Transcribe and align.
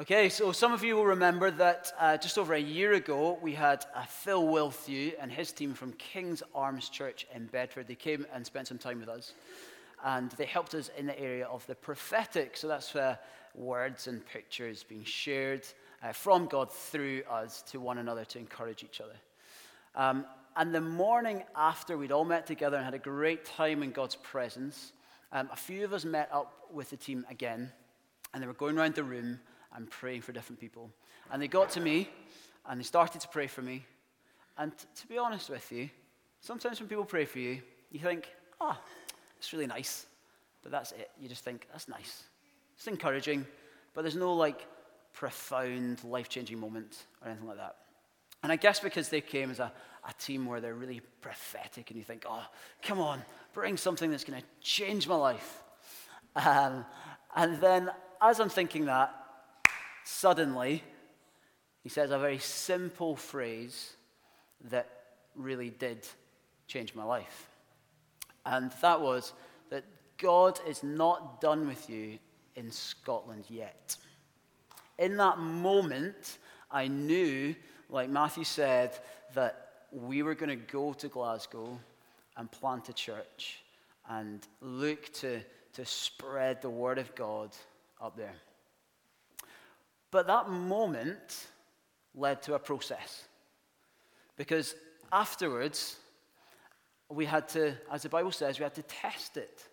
Okay, 0.00 0.30
so 0.30 0.50
some 0.50 0.72
of 0.72 0.82
you 0.82 0.96
will 0.96 1.04
remember 1.04 1.50
that 1.50 1.92
uh, 2.00 2.16
just 2.16 2.38
over 2.38 2.54
a 2.54 2.58
year 2.58 2.94
ago, 2.94 3.38
we 3.42 3.52
had 3.52 3.84
uh, 3.94 4.02
Phil 4.06 4.42
Wilthew 4.42 5.12
and 5.20 5.30
his 5.30 5.52
team 5.52 5.74
from 5.74 5.92
King's 5.92 6.42
Arms 6.54 6.88
Church 6.88 7.26
in 7.34 7.44
Bedford. 7.48 7.86
They 7.86 7.96
came 7.96 8.24
and 8.32 8.46
spent 8.46 8.68
some 8.68 8.78
time 8.78 9.00
with 9.00 9.10
us, 9.10 9.34
and 10.02 10.30
they 10.38 10.46
helped 10.46 10.74
us 10.74 10.90
in 10.96 11.04
the 11.04 11.20
area 11.20 11.46
of 11.48 11.66
the 11.66 11.74
prophetic. 11.74 12.56
So 12.56 12.66
that's 12.66 12.96
uh, 12.96 13.16
words 13.54 14.06
and 14.06 14.24
pictures 14.24 14.86
being 14.88 15.04
shared 15.04 15.66
uh, 16.02 16.12
from 16.12 16.46
God 16.46 16.72
through 16.72 17.24
us 17.30 17.60
to 17.70 17.78
one 17.78 17.98
another 17.98 18.24
to 18.24 18.38
encourage 18.38 18.82
each 18.82 19.02
other. 19.02 19.16
Um, 19.94 20.24
and 20.56 20.74
the 20.74 20.80
morning 20.80 21.42
after 21.54 21.98
we'd 21.98 22.10
all 22.10 22.24
met 22.24 22.46
together 22.46 22.78
and 22.78 22.86
had 22.86 22.94
a 22.94 22.98
great 22.98 23.44
time 23.44 23.82
in 23.82 23.90
God's 23.90 24.16
presence, 24.16 24.94
um, 25.30 25.50
a 25.52 25.56
few 25.56 25.84
of 25.84 25.92
us 25.92 26.06
met 26.06 26.30
up 26.32 26.70
with 26.72 26.88
the 26.88 26.96
team 26.96 27.26
again, 27.28 27.70
and 28.32 28.42
they 28.42 28.46
were 28.46 28.54
going 28.54 28.78
around 28.78 28.94
the 28.94 29.04
room 29.04 29.40
and 29.74 29.90
praying 29.90 30.22
for 30.22 30.32
different 30.32 30.60
people. 30.60 30.90
And 31.32 31.40
they 31.40 31.48
got 31.48 31.70
to 31.70 31.80
me, 31.80 32.08
and 32.68 32.80
they 32.80 32.84
started 32.84 33.20
to 33.20 33.28
pray 33.28 33.46
for 33.46 33.62
me. 33.62 33.84
And 34.58 34.76
t- 34.76 34.86
to 34.96 35.06
be 35.06 35.18
honest 35.18 35.48
with 35.50 35.70
you, 35.72 35.88
sometimes 36.40 36.80
when 36.80 36.88
people 36.88 37.04
pray 37.04 37.24
for 37.24 37.38
you, 37.38 37.60
you 37.90 38.00
think, 38.00 38.28
ah, 38.60 38.78
oh, 38.78 38.84
it's 39.38 39.52
really 39.52 39.66
nice. 39.66 40.06
But 40.62 40.72
that's 40.72 40.92
it. 40.92 41.10
You 41.20 41.28
just 41.28 41.44
think, 41.44 41.66
that's 41.72 41.88
nice. 41.88 42.24
It's 42.76 42.86
encouraging, 42.86 43.46
but 43.94 44.02
there's 44.02 44.16
no 44.16 44.34
like 44.34 44.66
profound, 45.12 46.02
life 46.04 46.28
changing 46.28 46.58
moment 46.58 47.04
or 47.22 47.28
anything 47.28 47.48
like 47.48 47.58
that. 47.58 47.76
And 48.42 48.50
I 48.50 48.56
guess 48.56 48.80
because 48.80 49.08
they 49.08 49.20
came 49.20 49.50
as 49.50 49.60
a, 49.60 49.72
a 50.08 50.12
team 50.14 50.46
where 50.46 50.60
they're 50.60 50.74
really 50.74 51.00
prophetic 51.20 51.90
and 51.90 51.98
you 51.98 52.04
think, 52.04 52.24
oh, 52.28 52.44
come 52.82 53.00
on, 53.00 53.22
bring 53.52 53.76
something 53.76 54.10
that's 54.10 54.24
going 54.24 54.40
to 54.40 54.46
change 54.60 55.06
my 55.06 55.16
life. 55.16 55.62
Um, 56.36 56.84
and 57.36 57.60
then 57.60 57.90
as 58.22 58.40
I'm 58.40 58.48
thinking 58.48 58.86
that, 58.86 59.14
suddenly 60.10 60.82
he 61.82 61.88
says 61.88 62.10
a 62.10 62.18
very 62.18 62.38
simple 62.38 63.16
phrase 63.16 63.94
that 64.70 64.88
really 65.34 65.70
did 65.70 66.06
change 66.66 66.94
my 66.94 67.04
life. 67.04 67.48
And 68.44 68.70
that 68.82 69.00
was 69.00 69.32
that 69.70 69.84
God 70.18 70.60
is 70.66 70.82
not 70.82 71.40
done 71.40 71.66
with 71.66 71.88
you 71.88 72.18
in 72.56 72.70
Scotland 72.70 73.44
yet. 73.48 73.96
In 74.98 75.16
that 75.16 75.38
moment, 75.38 76.38
I 76.70 76.88
knew 76.88 77.54
like 77.90 78.08
Matthew 78.08 78.44
said, 78.44 78.96
that 79.34 79.68
we 79.90 80.22
were 80.22 80.34
going 80.34 80.50
to 80.50 80.64
go 80.72 80.92
to 80.94 81.08
Glasgow 81.08 81.78
and 82.36 82.50
plant 82.50 82.88
a 82.88 82.92
church 82.92 83.62
and 84.08 84.46
look 84.60 85.12
to, 85.14 85.40
to 85.74 85.84
spread 85.84 86.62
the 86.62 86.70
word 86.70 86.98
of 86.98 87.14
God 87.14 87.50
up 88.00 88.16
there. 88.16 88.34
But 90.10 90.26
that 90.26 90.48
moment 90.48 91.46
led 92.14 92.42
to 92.42 92.54
a 92.54 92.58
process. 92.58 93.24
Because 94.36 94.74
afterwards, 95.12 95.96
we 97.08 97.24
had 97.24 97.48
to, 97.50 97.74
as 97.90 98.02
the 98.02 98.08
Bible 98.08 98.32
says, 98.32 98.58
we 98.58 98.64
had 98.64 98.74
to 98.74 98.82
test 98.82 99.36
it. 99.36 99.64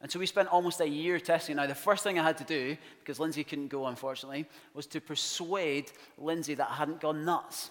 And 0.00 0.10
so 0.10 0.18
we 0.18 0.26
spent 0.26 0.48
almost 0.48 0.80
a 0.80 0.88
year 0.88 1.18
testing. 1.18 1.56
Now, 1.56 1.66
the 1.66 1.74
first 1.74 2.04
thing 2.04 2.18
I 2.18 2.22
had 2.22 2.36
to 2.38 2.44
do, 2.44 2.76
because 2.98 3.18
Lindsay 3.18 3.42
couldn't 3.42 3.68
go, 3.68 3.86
unfortunately, 3.86 4.46
was 4.74 4.86
to 4.88 5.00
persuade 5.00 5.90
Lindsay 6.18 6.54
that 6.54 6.68
I 6.70 6.74
hadn't 6.74 7.00
gone 7.00 7.24
nuts. 7.24 7.70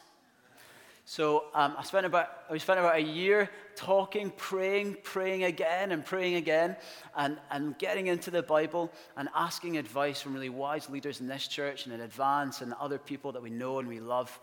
So 1.05 1.45
um, 1.53 1.75
I 1.77 1.83
spent 1.83 2.05
about 2.05 2.49
we 2.49 2.59
spent 2.59 2.79
about 2.79 2.95
a 2.95 3.01
year 3.01 3.49
talking, 3.75 4.31
praying, 4.37 4.97
praying 5.03 5.43
again, 5.43 5.91
and 5.91 6.05
praying 6.05 6.35
again, 6.35 6.77
and, 7.17 7.37
and 7.51 7.77
getting 7.77 8.07
into 8.07 8.31
the 8.31 8.41
Bible 8.41 8.91
and 9.17 9.27
asking 9.35 9.77
advice 9.77 10.21
from 10.21 10.33
really 10.33 10.49
wise 10.49 10.89
leaders 10.89 11.19
in 11.19 11.27
this 11.27 11.47
church 11.47 11.85
and 11.85 11.93
in 11.93 12.01
advance 12.01 12.61
and 12.61 12.73
other 12.79 12.97
people 12.97 13.33
that 13.33 13.41
we 13.41 13.49
know 13.49 13.79
and 13.79 13.87
we 13.87 13.99
love. 13.99 14.39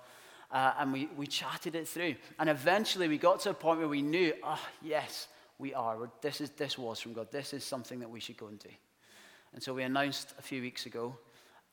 Uh, 0.53 0.73
and 0.81 0.93
we, 0.93 1.09
we 1.17 1.29
chatted 1.29 1.77
it 1.77 1.87
through. 1.87 2.17
And 2.41 2.51
eventually 2.51 3.07
we 3.07 3.19
got 3.19 3.39
to 3.41 3.51
a 3.51 3.55
point 3.55 3.79
where 3.79 3.87
we 3.87 4.03
knew, 4.03 4.33
ah, 4.43 4.61
oh, 4.61 4.69
yes, 4.83 5.29
we 5.59 5.73
are. 5.75 6.11
This, 6.23 6.41
is, 6.41 6.51
this 6.51 6.77
was 6.77 6.99
from 6.99 7.13
God. 7.13 7.31
This 7.31 7.55
is 7.55 7.63
something 7.63 8.01
that 8.01 8.11
we 8.11 8.19
should 8.19 8.37
go 8.37 8.49
and 8.49 8.59
do. 8.59 8.71
And 9.53 9.63
so 9.63 9.73
we 9.73 9.85
announced 9.85 10.35
a 10.41 10.43
few 10.43 10.61
weeks 10.61 10.87
ago. 10.87 11.17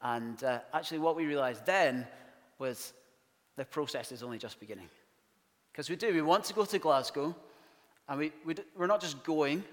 And 0.02 0.44
uh, 0.44 0.60
actually, 0.76 1.00
what 1.00 1.16
we 1.16 1.26
realized 1.26 1.66
then 1.66 2.06
was 2.60 2.94
the 3.58 3.66
process 3.66 4.12
is 4.12 4.24
only 4.24 4.38
just 4.38 4.60
beginning. 4.60 4.90
Because 5.72 5.90
we 5.90 5.96
do, 5.96 6.14
we 6.14 6.22
want 6.22 6.46
to 6.46 6.54
go 6.54 6.64
to 6.64 6.80
Glasgow, 6.80 7.36
and 8.08 8.20
we, 8.20 8.32
we, 8.46 8.56
we're 8.76 8.88
not 8.88 9.02
just 9.02 9.24
going, 9.24 9.64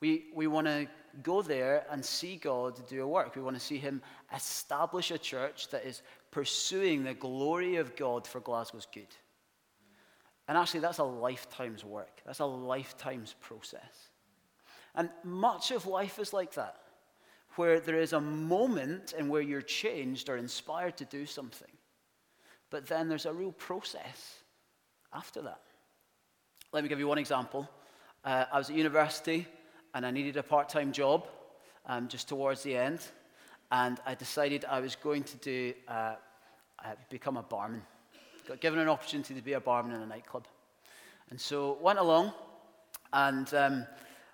we, 0.00 0.26
we 0.34 0.46
want 0.46 0.66
to 0.66 0.88
go 1.22 1.42
there 1.42 1.86
and 1.90 2.04
see 2.04 2.36
God 2.36 2.86
do 2.88 3.02
a 3.02 3.06
work. 3.06 3.36
We 3.36 3.42
want 3.42 3.56
to 3.56 3.62
see 3.62 3.78
Him 3.78 4.02
establish 4.34 5.10
a 5.10 5.18
church 5.18 5.68
that 5.68 5.84
is 5.84 6.02
pursuing 6.30 7.04
the 7.04 7.14
glory 7.14 7.76
of 7.76 7.94
God 7.96 8.26
for 8.26 8.40
Glasgow's 8.40 8.86
good. 8.92 9.06
And 10.48 10.58
actually, 10.58 10.80
that's 10.80 10.98
a 10.98 11.04
lifetime's 11.04 11.84
work, 11.84 12.22
that's 12.24 12.40
a 12.40 12.44
lifetime's 12.44 13.34
process. 13.40 14.10
And 14.96 15.10
much 15.24 15.72
of 15.72 15.86
life 15.86 16.18
is 16.20 16.32
like 16.32 16.54
that, 16.54 16.76
where 17.56 17.80
there 17.80 18.00
is 18.00 18.12
a 18.12 18.20
moment 18.20 19.12
in 19.18 19.28
where 19.28 19.42
you're 19.42 19.62
changed 19.62 20.28
or 20.28 20.36
inspired 20.36 20.96
to 20.98 21.04
do 21.04 21.26
something. 21.26 21.73
But 22.70 22.86
then 22.86 23.08
there's 23.08 23.26
a 23.26 23.32
real 23.32 23.52
process 23.52 24.42
after 25.12 25.42
that. 25.42 25.60
Let 26.72 26.82
me 26.82 26.88
give 26.88 26.98
you 26.98 27.08
one 27.08 27.18
example. 27.18 27.68
Uh, 28.24 28.46
I 28.52 28.58
was 28.58 28.70
at 28.70 28.76
university 28.76 29.46
and 29.94 30.04
I 30.04 30.10
needed 30.10 30.36
a 30.36 30.42
part 30.42 30.68
time 30.68 30.92
job 30.92 31.26
um, 31.86 32.08
just 32.08 32.28
towards 32.28 32.62
the 32.62 32.76
end. 32.76 33.00
And 33.70 34.00
I 34.06 34.14
decided 34.14 34.64
I 34.64 34.80
was 34.80 34.96
going 34.96 35.22
to 35.24 35.36
do, 35.38 35.74
uh, 35.88 36.16
uh, 36.84 36.94
become 37.10 37.36
a 37.36 37.42
barman 37.42 37.82
got 38.46 38.60
given 38.60 38.78
an 38.78 38.88
opportunity 38.88 39.34
to 39.34 39.42
be 39.42 39.54
a 39.54 39.60
barman 39.60 39.94
in 39.94 40.02
a 40.02 40.06
nightclub. 40.06 40.46
And 41.30 41.40
so 41.40 41.78
went 41.80 41.98
along, 41.98 42.32
and 43.12 43.52
um, 43.54 43.86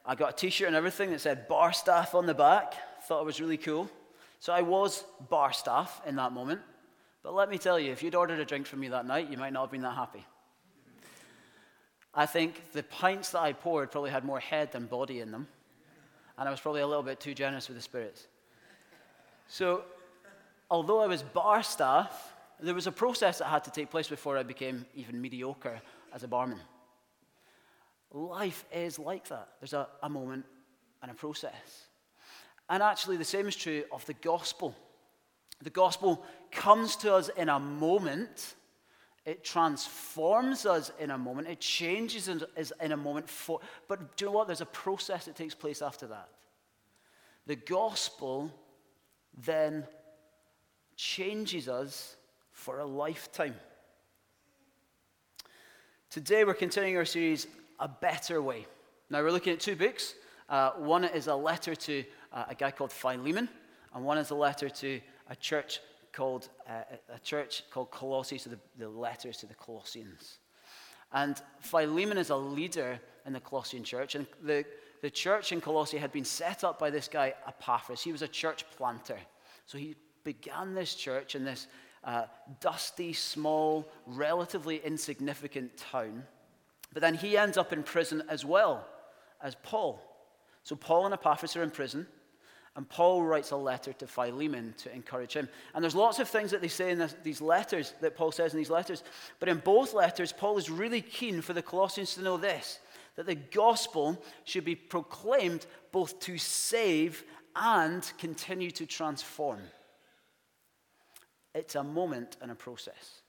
I 0.05 0.15
got 0.15 0.31
a 0.31 0.37
T-shirt 0.37 0.67
and 0.67 0.77
everything 0.77 1.11
that 1.11 1.21
said 1.21 1.47
bar 1.47 1.73
staff 1.73 2.15
on 2.15 2.27
the 2.27 2.35
back. 2.35 2.75
Thought 3.05 3.23
it 3.23 3.27
was 3.27 3.41
really 3.41 3.57
cool. 3.57 3.89
So 4.41 4.53
I 4.53 4.63
was 4.63 5.05
bar 5.29 5.53
staff 5.53 6.01
in 6.07 6.17
that 6.17 6.33
moment. 6.33 6.61
But 7.23 7.35
let 7.35 7.51
me 7.51 7.59
tell 7.59 7.79
you, 7.79 7.93
if 7.93 8.03
you'd 8.03 8.15
ordered 8.15 8.41
a 8.41 8.45
drink 8.45 8.67
from 8.67 8.81
me 8.81 8.89
that 8.89 9.07
night, 9.07 9.31
you 9.31 9.37
might 9.37 9.53
not 9.53 9.63
have 9.63 9.71
been 9.71 9.83
that 9.83 9.95
happy. 9.95 10.25
I 12.15 12.27
think 12.27 12.73
the 12.73 12.83
pints 12.83 13.31
that 13.31 13.41
I 13.41 13.53
poured 13.53 13.91
probably 13.91 14.11
had 14.11 14.25
more 14.25 14.41
head 14.41 14.73
than 14.73 14.87
body 14.87 15.21
in 15.21 15.31
them, 15.31 15.47
and 16.39 16.49
I 16.49 16.51
was 16.51 16.61
probably 16.61 16.81
a 16.81 16.87
little 16.87 17.03
bit 17.03 17.21
too 17.21 17.35
generous 17.35 17.69
with 17.69 17.77
the 17.77 17.83
spirits. 17.83 18.27
So, 19.47 19.85
although 20.71 21.01
I 21.01 21.07
was 21.07 21.23
bar 21.23 21.63
staff, 21.63 22.35
there 22.59 22.75
was 22.75 22.87
a 22.87 22.93
process 22.93 23.39
that 23.39 23.47
had 23.47 23.65
to 23.65 23.71
take 23.71 23.91
place 23.91 24.09
before 24.09 24.37
I 24.37 24.43
became 24.43 24.87
even 24.95 25.21
mediocre 25.21 25.81
as 26.13 26.25
a 26.25 26.29
barman. 26.29 26.59
Life 28.13 28.65
is 28.73 28.99
like 28.99 29.29
that. 29.29 29.49
There's 29.61 29.73
a, 29.73 29.87
a 30.03 30.09
moment 30.09 30.45
and 31.03 31.11
a 31.11 31.15
process. 31.15 31.87
And 32.69 32.83
actually, 32.83 33.17
the 33.17 33.25
same 33.25 33.47
is 33.47 33.57
true 33.57 33.85
of 33.93 34.05
the 34.07 34.15
gospel. 34.15 34.75
The 35.63 35.71
gospel 35.71 36.25
comes 36.51 36.97
to 36.97 37.15
us 37.15 37.29
in 37.37 37.49
a 37.49 37.61
moment, 37.61 38.55
it 39.27 39.45
transforms 39.45 40.65
us 40.65 40.91
in 40.99 41.11
a 41.11 41.19
moment, 41.19 41.49
it 41.49 41.61
changes 41.61 42.29
us 42.29 42.73
in 42.81 42.93
a 42.93 42.97
moment. 42.97 43.29
For, 43.29 43.61
but 43.87 44.17
do 44.17 44.25
you 44.25 44.31
know 44.31 44.39
what? 44.39 44.47
There's 44.47 44.63
a 44.63 44.67
process 44.67 45.27
that 45.27 45.37
takes 45.37 45.55
place 45.55 45.83
after 45.83 46.07
that. 46.07 46.29
The 47.47 47.57
gospel 47.57 48.51
then 49.37 49.87
changes 50.97 51.69
us 51.69 52.17
for 52.53 52.79
a 52.81 52.85
lifetime. 52.85 53.55
Today, 56.11 56.45
we're 56.45 56.55
continuing 56.55 56.97
our 56.97 57.05
series, 57.05 57.47
A 57.79 57.87
Better 57.87 58.43
Way. 58.43 58.67
Now, 59.11 59.23
we're 59.23 59.31
looking 59.31 59.53
at 59.53 59.61
two 59.61 59.77
books. 59.77 60.15
Uh, 60.49 60.73
one 60.73 61.05
is 61.05 61.29
a 61.29 61.35
letter 61.35 61.75
to 61.75 62.05
uh, 62.33 62.45
a 62.49 62.55
guy 62.55 62.71
called 62.71 62.93
Philemon, 62.93 63.49
and 63.95 64.05
one 64.05 64.19
is 64.19 64.31
a 64.31 64.35
letter 64.35 64.69
to 64.69 65.01
a 65.31 65.37
church 65.37 65.81
called, 66.13 66.49
uh, 66.69 66.83
a 67.15 67.19
church 67.21 67.63
called 67.71 67.91
Colossae, 67.91 68.37
so 68.37 68.51
the, 68.51 68.59
the 68.79 68.89
letters 68.89 69.39
to 69.39 69.47
the 69.47 69.55
Colossians. 69.55 70.39
And 71.13 71.41
Philemon 71.61 72.19
is 72.19 72.31
a 72.31 72.37
leader 72.37 73.01
in 73.27 73.33
the 73.33 73.41
Colossian 73.41 73.85
church, 73.85 74.15
and 74.17 74.27
the, 74.43 74.65
the 75.03 75.11
church 75.11 75.53
in 75.53 75.61
Colossae 75.61 75.99
had 75.99 76.13
been 76.13 76.25
set 76.25 76.65
up 76.65 76.79
by 76.79 76.91
this 76.91 77.09
guy, 77.09 77.35
Epaphras. 77.47 78.03
He 78.03 78.13
was 78.13 78.23
a 78.23 78.29
church 78.29 78.65
planter. 78.77 79.19
So 79.67 79.79
he 79.79 79.97
began 80.25 80.75
this 80.75 80.95
church 80.95 81.35
in 81.35 81.45
this 81.45 81.67
uh, 82.05 82.25
dusty, 82.61 83.13
small, 83.13 83.89
relatively 84.07 84.81
insignificant 84.85 85.77
town. 85.77 86.25
But 86.93 87.03
then 87.03 87.15
he 87.15 87.37
ends 87.37 87.57
up 87.57 87.73
in 87.73 87.83
prison 87.83 88.23
as 88.29 88.45
well 88.45 88.87
as 89.41 89.55
Paul. 89.63 90.03
So 90.65 90.77
Paul 90.77 91.07
and 91.07 91.15
Epaphras 91.15 91.57
are 91.57 91.63
in 91.63 91.71
prison, 91.71 92.07
and 92.77 92.89
Paul 92.89 93.25
writes 93.25 93.51
a 93.51 93.57
letter 93.57 93.93
to 93.95 94.07
Philemon 94.07 94.75
to 94.79 94.95
encourage 94.95 95.35
him. 95.35 95.49
And 95.75 95.83
there's 95.83 95.97
lots 95.97 96.21
of 96.21 96.29
things 96.29 96.53
that 96.53 96.61
they 96.61 96.69
say 96.69 96.93
in 96.93 96.99
this, 96.99 97.17
these 97.25 97.41
letters, 97.41 97.95
that 98.01 98.17
Paul 98.17 98.31
says 98.31 98.53
in 98.53 98.59
these 98.59 98.71
letters. 98.71 99.03
But 99.41 99.49
in 99.49 99.59
both 99.59 99.93
letters, 99.93 100.33
Paul 100.33 100.57
is 100.57 100.71
really 100.71 101.03
keen 101.03 101.41
for 101.41 101.53
the 101.53 101.63
Colossians 101.63 102.15
to 102.15 102.23
know 102.23 102.37
this 102.37 102.79
that 103.17 103.27
the 103.27 103.35
gospel 103.35 104.23
should 104.45 104.65
be 104.65 104.77
proclaimed 104.77 105.67
both 105.93 106.21
to 106.21 106.39
save 106.39 107.25
and 107.57 108.11
continue 108.19 108.71
to 108.71 108.87
transform. 108.87 109.61
It's 111.55 111.75
a 111.75 111.83
moment 111.83 112.37
and 112.41 112.51
a 112.51 112.55
process. 112.55 113.23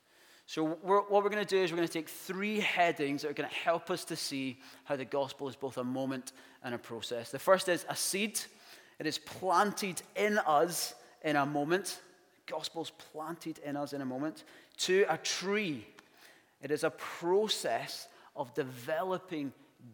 So, 0.46 0.78
we're, 0.84 1.02
what 1.02 1.24
we're 1.24 1.30
going 1.30 1.46
to 1.46 1.56
do 1.56 1.64
is 1.64 1.72
we're 1.72 1.78
going 1.78 1.88
to 1.88 1.94
take 1.94 2.10
three 2.10 2.60
headings 2.60 3.22
that 3.22 3.32
are 3.32 3.34
going 3.34 3.50
to 3.50 3.56
help 3.56 3.90
us 3.90 4.06
to 4.06 4.16
see 4.16 4.60
how 4.84 4.96
the 4.96 5.06
gospel 5.06 5.48
is 5.48 5.56
both 5.56 5.78
a 5.78 5.84
moment 5.84 6.34
and 6.64 6.76
a 6.76 6.78
process. 6.78 7.32
The 7.32 7.40
first 7.40 7.68
is 7.70 7.86
a 7.90 7.96
seed, 7.96 8.40
it 9.02 9.08
is 9.08 9.18
planted 9.18 10.00
in 10.16 10.38
us 10.38 10.94
in 11.24 11.36
a 11.36 11.44
moment. 11.44 12.00
The 12.46 12.54
gospel 12.54 12.84
is 12.84 12.92
planted 13.12 13.58
in 13.66 13.76
us 13.76 13.94
in 13.94 14.02
a 14.02 14.06
moment. 14.06 14.44
to 14.78 15.06
a 15.10 15.18
tree, 15.18 15.88
it 16.62 16.70
is 16.70 16.84
a 16.84 16.92
process 16.92 18.08
of 18.36 18.54
developing 18.54 19.54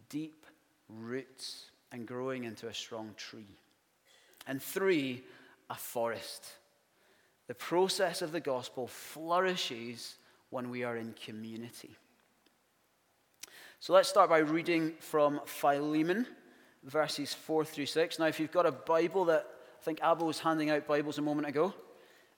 deep 0.09 0.45
roots 0.89 1.71
and 1.93 2.05
growing 2.05 2.43
into 2.43 2.67
a 2.67 2.73
strong 2.73 3.13
tree. 3.15 3.55
And 4.45 4.61
three, 4.61 5.23
a 5.69 5.75
forest. 5.75 6.45
The 7.47 7.55
process 7.55 8.21
of 8.21 8.33
the 8.33 8.41
gospel 8.41 8.87
flourishes 8.87 10.17
when 10.49 10.69
we 10.69 10.83
are 10.83 10.97
in 10.97 11.13
community. 11.13 11.95
So 13.79 13.93
let's 13.93 14.09
start 14.09 14.29
by 14.29 14.39
reading 14.39 14.95
from 14.99 15.39
Philemon, 15.45 16.27
verses 16.87 17.33
4 17.33 17.65
through 17.65 17.85
6. 17.85 18.19
Now, 18.19 18.25
if 18.25 18.39
you've 18.39 18.51
got 18.51 18.65
a 18.65 18.71
Bible 18.71 19.25
that 19.25 19.45
I 19.79 19.83
think 19.83 19.99
Abel 20.03 20.27
was 20.27 20.39
handing 20.39 20.69
out 20.69 20.87
Bibles 20.87 21.17
a 21.17 21.21
moment 21.21 21.47
ago, 21.47 21.73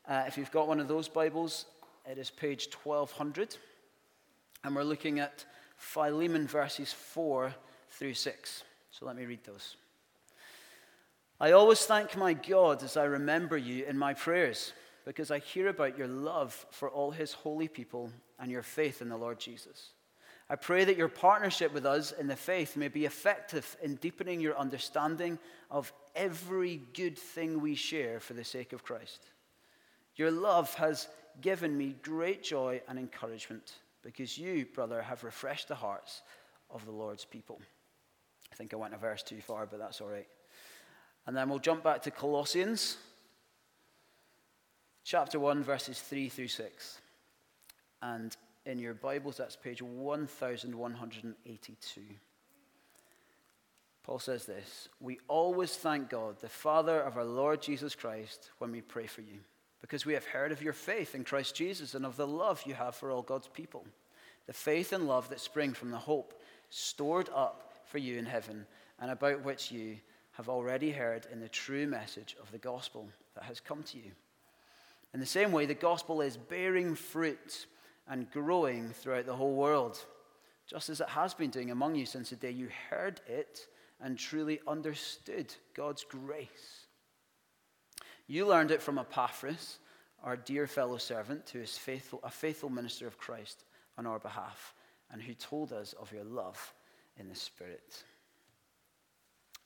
uh, 0.07 0.23
if 0.27 0.37
you've 0.37 0.51
got 0.51 0.67
one 0.67 0.79
of 0.79 0.87
those 0.87 1.07
Bibles, 1.07 1.65
it 2.09 2.17
is 2.17 2.29
page 2.29 2.67
1200. 2.83 3.55
And 4.63 4.75
we're 4.75 4.83
looking 4.83 5.19
at 5.19 5.45
Philemon 5.77 6.47
verses 6.47 6.91
4 6.91 7.53
through 7.91 8.15
6. 8.15 8.63
So 8.91 9.05
let 9.05 9.15
me 9.15 9.25
read 9.25 9.43
those. 9.45 9.75
I 11.39 11.51
always 11.51 11.85
thank 11.85 12.17
my 12.17 12.33
God 12.33 12.83
as 12.83 12.97
I 12.97 13.05
remember 13.05 13.57
you 13.57 13.85
in 13.85 13.97
my 13.97 14.13
prayers 14.13 14.73
because 15.05 15.31
I 15.31 15.39
hear 15.39 15.69
about 15.69 15.97
your 15.97 16.07
love 16.07 16.65
for 16.71 16.89
all 16.89 17.11
his 17.11 17.31
holy 17.31 17.67
people 17.67 18.11
and 18.39 18.51
your 18.51 18.63
faith 18.63 19.01
in 19.01 19.09
the 19.09 19.17
Lord 19.17 19.39
Jesus. 19.39 19.91
I 20.49 20.55
pray 20.55 20.83
that 20.83 20.97
your 20.97 21.09
partnership 21.09 21.73
with 21.73 21.85
us 21.85 22.11
in 22.11 22.27
the 22.27 22.35
faith 22.35 22.75
may 22.75 22.87
be 22.87 23.05
effective 23.05 23.77
in 23.83 23.95
deepening 23.95 24.41
your 24.41 24.57
understanding 24.57 25.37
of 25.69 25.93
every 26.15 26.81
good 26.93 27.17
thing 27.17 27.61
we 27.61 27.75
share 27.75 28.19
for 28.19 28.33
the 28.33 28.43
sake 28.43 28.73
of 28.73 28.83
Christ. 28.83 29.23
Your 30.15 30.31
love 30.31 30.73
has 30.75 31.07
given 31.41 31.77
me 31.77 31.95
great 32.01 32.43
joy 32.43 32.81
and 32.87 32.97
encouragement 32.97 33.73
because 34.01 34.37
you, 34.37 34.65
brother, 34.73 35.01
have 35.03 35.23
refreshed 35.23 35.67
the 35.67 35.75
hearts 35.75 36.23
of 36.71 36.83
the 36.85 36.91
Lord's 36.91 37.25
people. 37.25 37.59
I 38.51 38.55
think 38.55 38.73
I 38.73 38.77
went 38.77 38.95
a 38.95 38.97
verse 38.97 39.21
too 39.21 39.41
far, 39.41 39.67
but 39.67 39.77
that's 39.77 40.01
all 40.01 40.09
right. 40.09 40.27
And 41.27 41.37
then 41.37 41.47
we'll 41.47 41.59
jump 41.59 41.83
back 41.83 42.01
to 42.03 42.11
Colossians 42.11 42.97
chapter 45.03 45.39
1, 45.39 45.63
verses 45.63 45.99
3 45.99 46.27
through 46.29 46.47
6. 46.47 47.01
And 48.01 48.35
in 48.69 48.79
your 48.79 48.93
Bibles, 48.93 49.37
that's 49.37 49.55
page 49.55 49.81
1182. 49.81 52.01
Paul 54.03 54.19
says 54.19 54.45
this 54.45 54.89
We 55.01 55.19
always 55.27 55.75
thank 55.75 56.09
God, 56.09 56.39
the 56.39 56.47
Father 56.47 57.01
of 57.01 57.17
our 57.17 57.25
Lord 57.25 57.61
Jesus 57.61 57.95
Christ, 57.95 58.51
when 58.59 58.71
we 58.71 58.81
pray 58.81 59.07
for 59.07 59.21
you, 59.21 59.39
because 59.81 60.05
we 60.05 60.13
have 60.13 60.25
heard 60.25 60.51
of 60.51 60.61
your 60.61 60.73
faith 60.73 61.15
in 61.15 61.23
Christ 61.23 61.55
Jesus 61.55 61.95
and 61.95 62.05
of 62.05 62.15
the 62.15 62.27
love 62.27 62.63
you 62.65 62.75
have 62.75 62.95
for 62.95 63.11
all 63.11 63.23
God's 63.23 63.47
people. 63.47 63.85
The 64.45 64.53
faith 64.53 64.93
and 64.93 65.07
love 65.07 65.29
that 65.29 65.39
spring 65.39 65.73
from 65.73 65.91
the 65.91 65.97
hope 65.97 66.39
stored 66.69 67.29
up 67.35 67.73
for 67.85 67.97
you 67.97 68.17
in 68.17 68.25
heaven, 68.25 68.65
and 68.99 69.09
about 69.09 69.43
which 69.43 69.71
you 69.71 69.97
have 70.33 70.47
already 70.47 70.91
heard 70.91 71.25
in 71.31 71.39
the 71.39 71.49
true 71.49 71.87
message 71.87 72.35
of 72.41 72.51
the 72.51 72.59
gospel 72.59 73.09
that 73.35 73.45
has 73.45 73.59
come 73.59 73.83
to 73.83 73.97
you 73.97 74.11
in 75.13 75.19
the 75.19 75.25
same 75.25 75.51
way, 75.51 75.65
the 75.65 75.73
gospel 75.73 76.21
is 76.21 76.37
bearing 76.37 76.95
fruit 76.95 77.65
and 78.09 78.29
growing 78.31 78.89
throughout 78.89 79.25
the 79.25 79.35
whole 79.35 79.55
world, 79.55 80.03
just 80.67 80.89
as 80.89 80.99
it 80.99 81.09
has 81.09 81.33
been 81.33 81.51
doing 81.51 81.71
among 81.71 81.95
you 81.95 82.05
since 82.05 82.31
the 82.31 82.35
day 82.35 82.51
you 82.51 82.67
heard 82.89 83.21
it 83.27 83.67
and 84.01 84.17
truly 84.17 84.59
understood 84.67 85.53
God's 85.75 86.03
grace. 86.03 86.87
You 88.27 88.47
learned 88.47 88.71
it 88.71 88.81
from 88.81 88.97
Epaphras, 88.97 89.79
our 90.23 90.35
dear 90.35 90.67
fellow 90.67 90.97
servant, 90.97 91.49
who 91.49 91.59
is 91.59 91.77
faithful, 91.77 92.19
a 92.23 92.29
faithful 92.29 92.69
minister 92.69 93.07
of 93.07 93.17
Christ 93.17 93.63
on 93.97 94.05
our 94.05 94.19
behalf, 94.19 94.73
and 95.11 95.21
who 95.21 95.33
told 95.33 95.71
us 95.73 95.93
of 95.93 96.11
your 96.11 96.23
love 96.23 96.73
in 97.17 97.27
the 97.27 97.35
Spirit. 97.35 98.03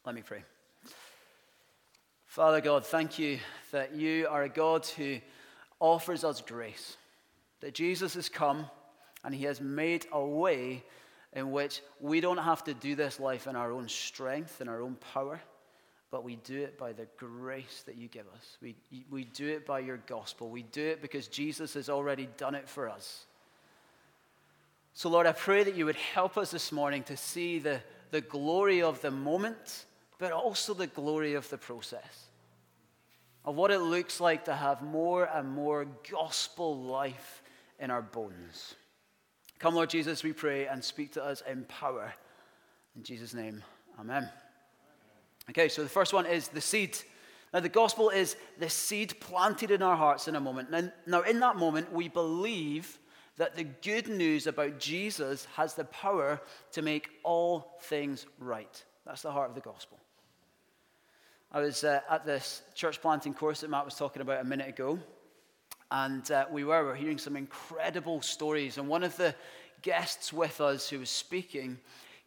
Let 0.06 0.16
me 0.16 0.22
pray. 0.22 0.44
Father 2.26 2.62
God, 2.62 2.86
thank 2.86 3.20
you 3.20 3.40
that 3.72 3.94
you 3.94 4.28
are 4.30 4.44
a 4.44 4.50
God 4.50 4.86
who 4.88 5.20
offers 5.80 6.24
us 6.24 6.42
grace. 6.42 6.98
That 7.64 7.74
Jesus 7.74 8.16
has 8.16 8.28
come 8.28 8.66
and 9.24 9.34
he 9.34 9.46
has 9.46 9.62
made 9.62 10.06
a 10.12 10.24
way 10.24 10.84
in 11.32 11.52
which 11.52 11.82
we 12.02 12.20
don't 12.20 12.38
have 12.38 12.62
to 12.66 12.74
do 12.74 12.94
this 12.94 13.22
life 13.22 13.48
in 13.48 13.56
our 13.56 13.72
own 13.72 13.88
strength 13.88 14.60
and 14.60 14.70
our 14.70 14.82
own 14.82 14.98
power, 15.14 15.40
but 16.12 16.26
we 16.26 16.36
do 16.36 16.62
it 16.62 16.78
by 16.78 16.92
the 16.92 17.08
grace 17.16 17.84
that 17.86 17.96
you 17.96 18.10
give 18.10 18.26
us. 18.36 18.58
We, 18.62 18.76
we 19.10 19.24
do 19.24 19.48
it 19.48 19.66
by 19.66 19.80
your 19.80 19.96
gospel. 20.08 20.50
We 20.50 20.64
do 20.64 20.86
it 20.86 21.02
because 21.02 21.28
Jesus 21.28 21.74
has 21.76 21.88
already 21.88 22.28
done 22.36 22.54
it 22.54 22.68
for 22.68 22.90
us. 22.90 23.28
So, 24.94 25.10
Lord, 25.10 25.26
I 25.26 25.32
pray 25.32 25.64
that 25.64 25.76
you 25.76 25.86
would 25.86 25.96
help 25.96 26.38
us 26.38 26.52
this 26.52 26.74
morning 26.74 27.04
to 27.04 27.16
see 27.16 27.60
the, 27.60 27.80
the 28.12 28.20
glory 28.20 28.82
of 28.82 29.02
the 29.02 29.10
moment 29.10 29.86
but 30.20 30.34
also 30.34 30.74
the 30.74 30.88
glory 30.88 31.34
of 31.34 31.50
the 31.50 31.58
process, 31.58 32.28
of 33.46 33.56
what 33.56 33.72
it 33.72 33.80
looks 33.80 34.20
like 34.20 34.46
to 34.46 34.54
have 34.54 34.82
more 34.82 35.26
and 35.26 35.50
more 35.50 35.88
gospel 36.10 36.78
life 36.82 37.43
in 37.84 37.92
our 37.92 38.02
bones. 38.02 38.76
Come, 39.60 39.76
Lord 39.76 39.90
Jesus, 39.90 40.24
we 40.24 40.32
pray 40.32 40.68
and 40.68 40.82
speak 40.82 41.12
to 41.14 41.24
us 41.24 41.44
in 41.50 41.66
power. 41.66 42.14
In 42.96 43.04
Jesus' 43.04 43.34
name, 43.34 43.62
amen. 44.00 44.30
Okay, 45.50 45.68
so 45.68 45.84
the 45.84 45.90
first 45.90 46.14
one 46.14 46.26
is 46.26 46.48
the 46.48 46.62
seed. 46.62 46.98
Now, 47.54 47.60
the 47.60 47.70
gospel 47.70 48.10
is 48.10 48.38
the 48.58 48.70
seed 48.70 49.20
planted 49.20 49.70
in 49.70 49.82
our 49.82 49.98
hearts 49.98 50.30
in 50.30 50.36
a 50.38 50.40
moment. 50.40 50.72
Now, 50.72 50.90
now, 51.06 51.22
in 51.24 51.42
that 51.42 51.58
moment, 51.58 51.92
we 51.92 52.08
believe 52.08 52.98
that 53.36 53.56
the 53.56 53.66
good 53.66 54.08
news 54.08 54.48
about 54.48 54.80
Jesus 54.80 55.46
has 55.56 55.74
the 55.74 55.86
power 55.86 56.40
to 56.72 56.82
make 56.82 57.10
all 57.24 57.78
things 57.82 58.26
right. 58.40 58.84
That's 59.06 59.24
the 59.24 59.32
heart 59.32 59.50
of 59.50 59.56
the 59.56 59.62
gospel. 59.62 60.00
I 61.52 61.60
was 61.60 61.84
uh, 61.84 62.00
at 62.10 62.26
this 62.26 62.62
church 62.76 63.02
planting 63.02 63.34
course 63.34 63.62
that 63.62 63.70
Matt 63.70 63.86
was 63.86 63.96
talking 63.96 64.22
about 64.22 64.42
a 64.42 64.46
minute 64.46 64.70
ago, 64.70 65.00
and 65.94 66.32
uh, 66.32 66.46
we 66.50 66.64
were, 66.64 66.82
we 66.82 66.88
were 66.88 66.96
hearing 66.96 67.20
some 67.20 67.36
incredible 67.38 68.20
stories. 68.20 68.80
And 68.80 68.88
one 68.88 69.04
of 69.04 69.16
the 69.16 69.36
guests 69.84 70.34
with 70.34 70.60
us 70.60 70.90
who 70.90 70.98
was 70.98 71.10
speaking 71.12 71.78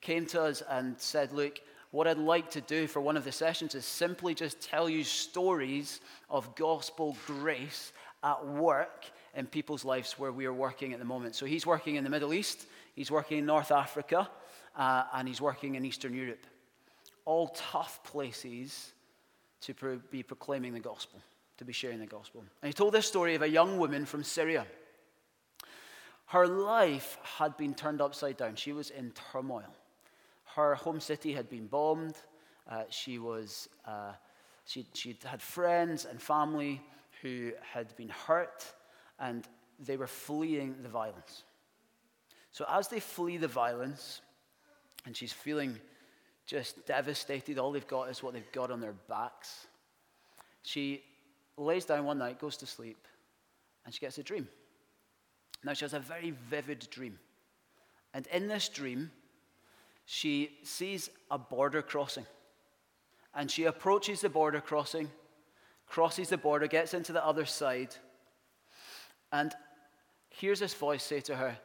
came 0.01 0.25
to 0.27 0.41
us 0.41 0.63
and 0.71 0.95
said, 1.01 1.33
Look, 1.33 1.61
what 1.91 2.07
I'd 2.07 2.17
like 2.17 2.49
to 2.53 2.61
do 2.61 2.87
for 2.87 3.01
one 3.01 3.17
of 3.17 3.25
the 3.25 3.33
sessions 3.33 3.75
is 3.75 3.85
simply 3.85 4.35
just 4.35 4.61
tell 4.61 4.89
you 4.89 5.03
stories 5.03 6.01
of 6.31 6.55
gospel 6.55 7.17
grace 7.27 7.93
at 8.23 8.47
work 8.47 9.07
in 9.35 9.47
people's 9.47 9.85
lives 9.85 10.17
where 10.17 10.31
we 10.31 10.47
are 10.47 10.53
working 10.53 10.93
at 10.93 11.01
the 11.01 11.05
moment. 11.05 11.35
So 11.35 11.45
he's 11.45 11.67
working 11.67 11.97
in 11.97 12.05
the 12.05 12.11
Middle 12.11 12.33
East, 12.33 12.67
he's 12.95 13.11
working 13.11 13.39
in 13.39 13.47
North 13.47 13.73
Africa, 13.73 14.29
uh, 14.77 15.05
and 15.13 15.27
he's 15.27 15.41
working 15.41 15.75
in 15.75 15.85
Eastern 15.85 16.15
Europe. 16.15 16.47
All 17.25 17.49
tough 17.49 18.01
places 18.05 18.93
to 19.63 19.75
pro- 19.75 20.01
be 20.13 20.23
proclaiming 20.23 20.73
the 20.73 20.81
gospel, 20.81 21.21
to 21.59 21.65
be 21.65 21.73
sharing 21.73 21.99
the 21.99 22.07
gospel. 22.07 22.45
And 22.63 22.69
he 22.69 22.73
told 22.73 22.95
this 22.95 23.07
story 23.07 23.35
of 23.35 23.43
a 23.43 23.49
young 23.49 23.79
woman 23.79 24.05
from 24.05 24.23
Syria. 24.23 24.67
Her 26.27 26.47
life 26.47 27.19
had 27.23 27.57
been 27.57 27.75
turned 27.75 28.01
upside 28.01 28.37
down. 28.37 28.57
She 28.57 28.73
was 28.73 28.91
in 28.91 29.13
turmoil. 29.33 29.75
Her 30.55 30.75
home 30.75 31.01
city 31.01 31.33
had 31.33 31.49
been 31.49 31.67
bombed. 31.67 32.17
Uh, 32.69 32.83
she 32.91 33.19
was, 33.19 33.69
uh, 33.87 34.13
she, 34.65 34.87
she 34.93 35.17
had 35.25 35.41
friends 35.41 36.05
and 36.05 36.21
family 36.21 36.83
who 37.23 37.53
had 37.73 37.95
been 37.97 38.09
hurt, 38.09 38.65
and 39.21 39.47
they 39.79 39.97
were 39.97 40.07
fleeing 40.07 40.77
the 40.83 40.89
violence. 40.89 41.45
So, 42.51 42.65
as 42.69 42.89
they 42.89 43.01
flee 43.01 43.37
the 43.37 43.49
violence, 43.49 44.21
and 45.05 45.17
she's 45.17 45.33
feeling 45.33 45.79
just 46.47 46.87
devastated. 46.87 47.59
All 47.59 47.73
they've 47.73 47.87
got 47.87 48.09
is 48.09 48.23
what 48.23 48.33
they've 48.33 48.53
got 48.53 48.71
on 48.71 48.81
their 48.81 48.95
backs. 49.09 49.67
She 50.63 51.03
lays 51.57 51.85
down 51.85 52.05
one 52.05 52.19
night, 52.19 52.41
goes 52.41 52.57
to 52.59 52.67
sleep, 52.67 52.99
and 53.85 53.95
she 53.95 54.01
gets 54.01 54.19
a 54.19 54.23
dream. 54.23 54.49
Now, 55.65 55.73
she 55.73 55.85
has 55.85 55.95
a 55.95 56.01
very 56.01 56.33
vivid 56.51 56.87
dream. 56.91 57.19
And 58.13 58.27
in 58.29 58.49
this 58.49 58.69
dream, 58.69 59.11
she 60.05 60.59
sees 60.63 61.11
a 61.31 61.39
border 61.39 61.83
crossing. 61.83 62.27
And 63.35 63.51
she 63.51 63.65
approaches 63.65 64.21
the 64.21 64.29
border 64.29 64.61
crossing, 64.61 65.11
crosses 65.87 66.29
the 66.29 66.37
border, 66.37 66.67
gets 66.67 66.95
into 66.95 67.13
the 67.13 67.25
other 67.25 67.45
side, 67.45 67.95
and 69.33 69.55
hears 70.31 70.61
this 70.61 70.75
voice 70.75 71.03
say 71.03 71.21
to 71.21 71.37
her, 71.37 71.59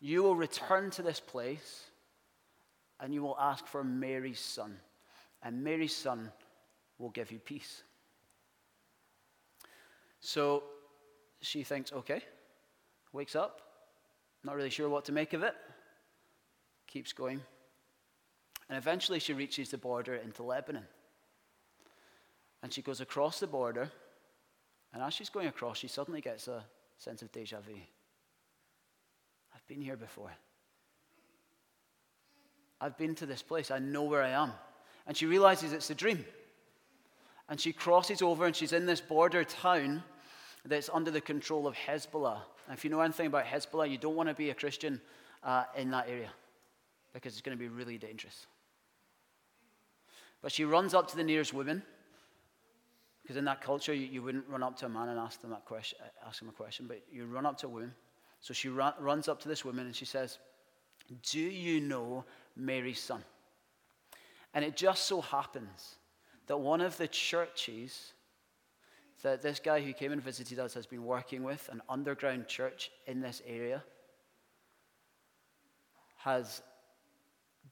You 0.00 0.22
will 0.22 0.36
return 0.36 0.90
to 0.92 1.02
this 1.02 1.20
place 1.20 1.84
and 3.00 3.12
you 3.12 3.22
will 3.22 3.36
ask 3.38 3.66
for 3.66 3.84
Mary's 3.84 4.40
son, 4.40 4.76
and 5.42 5.62
Mary's 5.62 5.94
son 5.94 6.32
will 6.98 7.10
give 7.10 7.30
you 7.30 7.38
peace. 7.38 7.82
So 10.26 10.64
she 11.40 11.62
thinks, 11.62 11.92
okay, 11.92 12.20
wakes 13.12 13.36
up, 13.36 13.62
not 14.42 14.56
really 14.56 14.70
sure 14.70 14.88
what 14.88 15.04
to 15.04 15.12
make 15.12 15.34
of 15.34 15.44
it, 15.44 15.54
keeps 16.88 17.12
going. 17.12 17.40
And 18.68 18.76
eventually 18.76 19.20
she 19.20 19.34
reaches 19.34 19.68
the 19.68 19.78
border 19.78 20.16
into 20.16 20.42
Lebanon. 20.42 20.82
And 22.60 22.72
she 22.72 22.82
goes 22.82 23.00
across 23.00 23.38
the 23.38 23.46
border, 23.46 23.88
and 24.92 25.00
as 25.00 25.14
she's 25.14 25.28
going 25.28 25.46
across, 25.46 25.78
she 25.78 25.86
suddenly 25.86 26.20
gets 26.20 26.48
a 26.48 26.64
sense 26.98 27.22
of 27.22 27.30
deja 27.30 27.60
vu. 27.60 27.76
I've 29.54 29.66
been 29.68 29.80
here 29.80 29.96
before. 29.96 30.32
I've 32.80 32.98
been 32.98 33.14
to 33.14 33.26
this 33.26 33.42
place. 33.42 33.70
I 33.70 33.78
know 33.78 34.02
where 34.02 34.24
I 34.24 34.30
am. 34.30 34.50
And 35.06 35.16
she 35.16 35.26
realizes 35.26 35.72
it's 35.72 35.90
a 35.90 35.94
dream. 35.94 36.24
And 37.48 37.60
she 37.60 37.72
crosses 37.72 38.22
over 38.22 38.44
and 38.44 38.56
she's 38.56 38.72
in 38.72 38.86
this 38.86 39.00
border 39.00 39.44
town 39.44 40.02
that's 40.68 40.90
under 40.92 41.10
the 41.10 41.20
control 41.20 41.66
of 41.66 41.74
Hezbollah. 41.74 42.40
And 42.68 42.76
if 42.76 42.84
you 42.84 42.90
know 42.90 43.00
anything 43.00 43.26
about 43.26 43.44
Hezbollah, 43.44 43.90
you 43.90 43.98
don't 43.98 44.16
want 44.16 44.28
to 44.28 44.34
be 44.34 44.50
a 44.50 44.54
Christian 44.54 45.00
uh, 45.42 45.64
in 45.76 45.90
that 45.90 46.08
area 46.08 46.30
because 47.12 47.32
it's 47.32 47.42
going 47.42 47.56
to 47.56 47.62
be 47.62 47.68
really 47.68 47.98
dangerous. 47.98 48.46
But 50.42 50.52
she 50.52 50.64
runs 50.64 50.94
up 50.94 51.08
to 51.10 51.16
the 51.16 51.24
nearest 51.24 51.54
woman 51.54 51.82
because 53.22 53.36
in 53.36 53.44
that 53.46 53.60
culture, 53.60 53.92
you, 53.92 54.06
you, 54.06 54.22
wouldn't 54.22 54.48
run 54.48 54.62
up 54.62 54.76
to 54.78 54.86
a 54.86 54.88
man 54.88 55.08
and 55.08 55.18
ask, 55.18 55.40
them 55.40 55.50
that 55.50 55.64
question, 55.64 55.98
ask 56.24 56.40
him 56.40 56.48
a 56.48 56.52
question, 56.52 56.86
but 56.86 57.02
you 57.10 57.26
run 57.26 57.44
up 57.44 57.58
to 57.58 57.66
a 57.66 57.68
woman. 57.68 57.92
So 58.40 58.54
she 58.54 58.68
run, 58.68 58.92
runs 59.00 59.26
up 59.26 59.40
to 59.40 59.48
this 59.48 59.64
woman 59.64 59.86
and 59.86 59.96
she 59.96 60.04
says, 60.04 60.38
Do 61.32 61.40
you 61.40 61.80
know 61.80 62.24
Mary's 62.54 63.00
son? 63.00 63.24
And 64.54 64.64
it 64.64 64.76
just 64.76 65.06
so 65.06 65.20
happens 65.20 65.96
that 66.46 66.58
one 66.58 66.80
of 66.80 66.96
the 66.98 67.08
churches 67.08 68.12
that 69.26 69.42
this 69.42 69.58
guy 69.58 69.80
who 69.80 69.92
came 69.92 70.12
and 70.12 70.22
visited 70.22 70.60
us 70.60 70.72
has 70.74 70.86
been 70.86 71.04
working 71.04 71.42
with, 71.42 71.68
an 71.72 71.82
underground 71.88 72.46
church 72.46 72.92
in 73.08 73.20
this 73.20 73.42
area, 73.44 73.82
has 76.18 76.62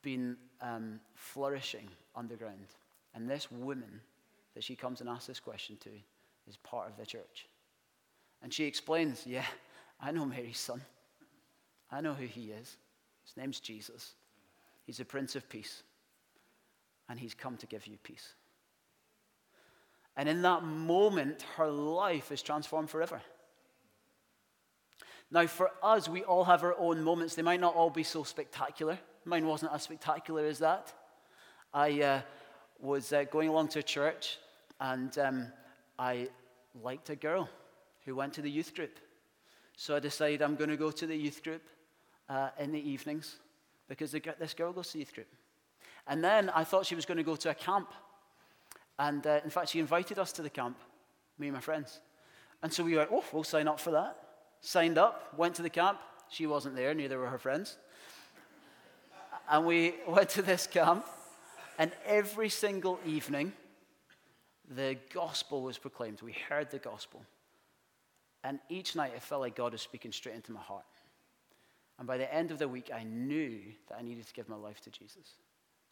been 0.03 0.37
um, 0.61 0.99
flourishing 1.15 1.87
underground. 2.17 2.67
And 3.15 3.31
this 3.31 3.53
woman 3.53 4.01
that 4.57 4.65
she 4.65 4.75
comes 4.75 5.01
and 5.01 5.09
asks 5.09 5.29
this 5.29 5.39
question 5.39 5.77
to 5.83 5.91
is 6.49 6.57
part 6.57 6.91
of 6.91 6.97
the 6.97 7.07
church. 7.07 7.47
And 8.43 8.53
she 8.53 8.65
explains, 8.65 9.25
Yeah, 9.25 9.47
I 10.01 10.11
know 10.11 10.27
Mary's 10.27 10.59
son. 10.59 10.81
I 11.89 12.01
know 12.01 12.15
who 12.15 12.27
he 12.27 12.51
is. 12.51 12.77
His 13.25 13.37
name's 13.37 13.61
Jesus. 13.61 14.15
He's 14.87 14.97
the 14.97 15.05
Prince 15.05 15.37
of 15.37 15.49
Peace. 15.49 15.85
And 17.09 17.21
he's 17.21 17.33
come 17.33 17.57
to 17.59 17.67
give 17.67 17.87
you 17.87 17.97
peace. 18.03 18.35
And 20.17 20.29
in 20.29 20.43
that 20.43 20.63
moment, 20.63 21.43
her 21.57 21.69
life 21.69 22.31
is 22.31 22.43
transformed 22.43 22.91
forever. 22.91 23.21
Now, 25.31 25.47
for 25.47 25.71
us, 25.83 26.09
we 26.09 26.23
all 26.23 26.45
have 26.45 26.63
our 26.63 26.77
own 26.79 27.03
moments. 27.03 27.35
They 27.35 27.43
might 27.43 27.61
not 27.61 27.75
all 27.75 27.91
be 27.91 28.05
so 28.05 28.23
spectacular. 28.23 28.99
Mine 29.25 29.47
wasn't 29.47 29.73
as 29.73 29.83
spectacular 29.83 30.47
as 30.47 30.61
that. 30.61 30.93
I 31.73 32.03
uh, 32.03 32.21
was 32.79 33.13
uh, 33.13 33.25
going 33.25 33.49
along 33.49 33.69
to 33.69 33.83
church, 33.83 34.39
and 34.81 35.17
um, 35.19 35.53
I 35.99 36.29
liked 36.83 37.11
a 37.11 37.17
girl 37.17 37.49
who 38.05 38.15
went 38.15 38.35
to 38.35 38.43
the 38.43 38.51
youth 38.51 38.75
group. 38.75 38.99
So 39.77 39.97
I 39.97 39.99
decided 39.99 40.43
I'm 40.43 40.55
going 40.55 40.71
to 40.71 40.77
go 40.77 40.91
to 40.91 41.07
the 41.07 41.17
youth 41.17 41.43
group 41.43 41.63
uh, 42.29 42.51
in 42.59 42.71
the 42.71 42.79
evenings 42.79 43.37
because 43.89 44.13
this 44.13 44.55
girl 44.55 44.73
goes 44.73 44.93
to 44.93 44.99
youth 44.99 45.15
group. 45.15 45.29
And 46.07 46.23
then 46.23 46.51
I 46.51 46.65
thought 46.65 46.87
she 46.87 46.95
was 46.95 47.07
going 47.07 47.17
to 47.17 47.25
go 47.25 47.37
to 47.37 47.51
a 47.51 47.55
camp. 47.55 47.91
And 48.99 49.27
uh, 49.27 49.41
in 49.45 49.51
fact, 49.51 49.71
she 49.71 49.81
invited 49.81 50.19
us 50.19 50.33
to 50.33 50.43
the 50.43 50.51
camp, 50.51 50.79
me 51.39 51.49
and 51.49 51.55
my 51.55 51.61
friends. 51.61 52.01
And 52.63 52.73
so 52.73 52.85
we 52.85 52.97
went, 52.97 53.11
oh, 53.13 53.25
we'll 53.33 53.45
sign 53.45 53.69
up 53.69 53.81
for 53.81 53.91
that. 53.91 54.17
Signed 54.61 54.99
up, 54.99 55.37
went 55.37 55.55
to 55.57 55.63
the 55.63 55.71
camp. 55.71 55.99
She 56.29 56.47
wasn't 56.47 56.77
there, 56.77 56.95
neither 56.95 57.19
were 57.19 57.29
her 57.29 57.39
friends. 57.39 57.77
and 59.49 59.67
we 59.67 59.95
went 60.09 60.31
to 60.31 60.43
this 60.43 60.67
camp, 60.67 61.07
and 61.79 61.93
every 62.07 62.49
single 62.49 62.99
evening, 63.05 63.53
the 64.75 64.97
gospel 65.13 65.63
was 65.63 65.77
proclaimed. 65.77 66.23
We 66.23 66.35
heard 66.49 66.71
the 66.71 66.79
gospel. 66.79 67.25
And 68.43 68.61
each 68.69 68.95
night, 68.95 69.13
it 69.15 69.23
felt 69.23 69.41
like 69.41 69.57
God 69.57 69.73
was 69.73 69.83
speaking 69.83 70.13
straight 70.13 70.35
into 70.37 70.53
my 70.53 70.61
heart. 70.61 70.85
And 71.99 72.07
by 72.07 72.17
the 72.17 72.33
end 72.33 72.51
of 72.51 72.59
the 72.59 72.69
week, 72.69 72.91
I 72.95 73.05
knew 73.05 73.61
that 73.89 73.99
I 73.99 74.03
needed 74.03 74.27
to 74.27 74.33
give 74.33 74.49
my 74.49 74.57
life 74.57 74.81
to 74.83 74.91
Jesus. 74.91 75.35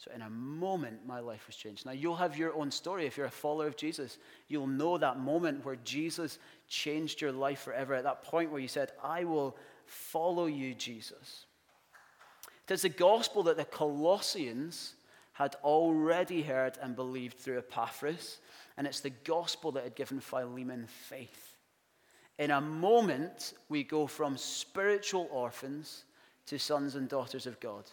So, 0.03 0.11
in 0.13 0.23
a 0.23 0.31
moment, 0.31 1.07
my 1.07 1.21
life 1.21 1.47
was 1.47 1.55
changed. 1.55 1.87
Now, 1.87 1.93
you'll 1.93 2.17
have 2.17 2.37
your 2.37 2.53
own 2.55 2.73
story. 2.73 3.07
If 3.07 3.17
you're 3.17 3.27
a 3.27 3.31
follower 3.31 3.69
of 3.69 3.77
Jesus, 3.77 4.19
you'll 4.49 4.67
know 4.67 4.99
that 4.99 5.21
moment 5.21 5.65
where 5.65 5.77
Jesus 5.85 6.41
changed 6.69 7.21
your 7.21 7.31
life 7.31 7.61
forever. 7.61 7.95
At 7.95 8.03
that 8.03 8.25
point 8.25 8.51
where 8.51 8.61
you 8.61 8.67
said, 8.67 8.91
I 9.01 9.23
will 9.23 9.57
follow 9.87 10.47
you, 10.47 10.75
Jesus. 10.75 11.47
It 12.67 12.75
is 12.75 12.83
the 12.83 12.89
gospel 12.89 13.45
that 13.45 13.57
the 13.57 13.65
Colossians 13.65 14.95
had 15.35 15.55
already 15.63 16.43
heard 16.43 16.79
and 16.83 16.97
believed 16.97 17.39
through 17.39 17.59
Epaphras, 17.59 18.39
and 18.77 18.89
it's 18.89 19.01
the 19.01 19.11
gospel 19.11 19.71
that 19.71 19.85
had 19.85 19.95
given 19.95 20.19
Philemon 20.19 20.89
faith. 20.89 21.59
In 22.41 22.51
a 22.51 22.61
moment, 22.61 23.53
we 23.69 23.85
go 23.85 24.09
from 24.09 24.37
spiritual 24.37 25.29
orphans 25.31 26.07
to 26.47 26.59
sons 26.59 26.97
and 26.97 27.09
daughters 27.09 27.47
of 27.47 27.61
God. 27.61 27.85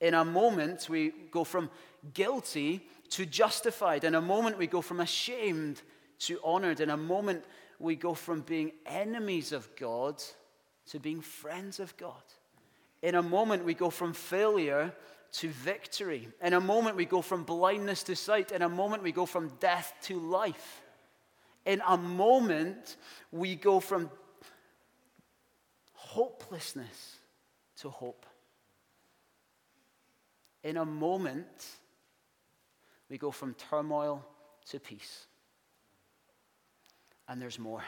In 0.00 0.14
a 0.14 0.24
moment, 0.24 0.88
we 0.88 1.12
go 1.30 1.44
from 1.44 1.70
guilty 2.14 2.86
to 3.10 3.26
justified. 3.26 4.04
In 4.04 4.14
a 4.14 4.20
moment, 4.20 4.56
we 4.56 4.66
go 4.66 4.80
from 4.80 5.00
ashamed 5.00 5.82
to 6.20 6.40
honored. 6.42 6.80
In 6.80 6.90
a 6.90 6.96
moment, 6.96 7.44
we 7.78 7.96
go 7.96 8.14
from 8.14 8.40
being 8.40 8.72
enemies 8.86 9.52
of 9.52 9.68
God 9.76 10.22
to 10.86 10.98
being 10.98 11.20
friends 11.20 11.80
of 11.80 11.96
God. 11.96 12.22
In 13.02 13.14
a 13.14 13.22
moment, 13.22 13.64
we 13.64 13.74
go 13.74 13.90
from 13.90 14.12
failure 14.12 14.92
to 15.32 15.48
victory. 15.48 16.28
In 16.42 16.54
a 16.54 16.60
moment, 16.60 16.96
we 16.96 17.04
go 17.04 17.22
from 17.22 17.44
blindness 17.44 18.02
to 18.04 18.16
sight. 18.16 18.52
In 18.52 18.62
a 18.62 18.68
moment, 18.68 19.02
we 19.02 19.12
go 19.12 19.26
from 19.26 19.48
death 19.60 19.92
to 20.02 20.18
life. 20.18 20.82
In 21.64 21.82
a 21.86 21.96
moment, 21.96 22.96
we 23.30 23.54
go 23.54 23.80
from 23.80 24.10
hopelessness 25.92 27.16
to 27.76 27.90
hope. 27.90 28.26
In 30.62 30.76
a 30.76 30.84
moment, 30.84 31.66
we 33.08 33.18
go 33.18 33.30
from 33.30 33.54
turmoil 33.54 34.24
to 34.66 34.78
peace. 34.78 35.26
And 37.28 37.40
there's 37.40 37.58
more. 37.58 37.82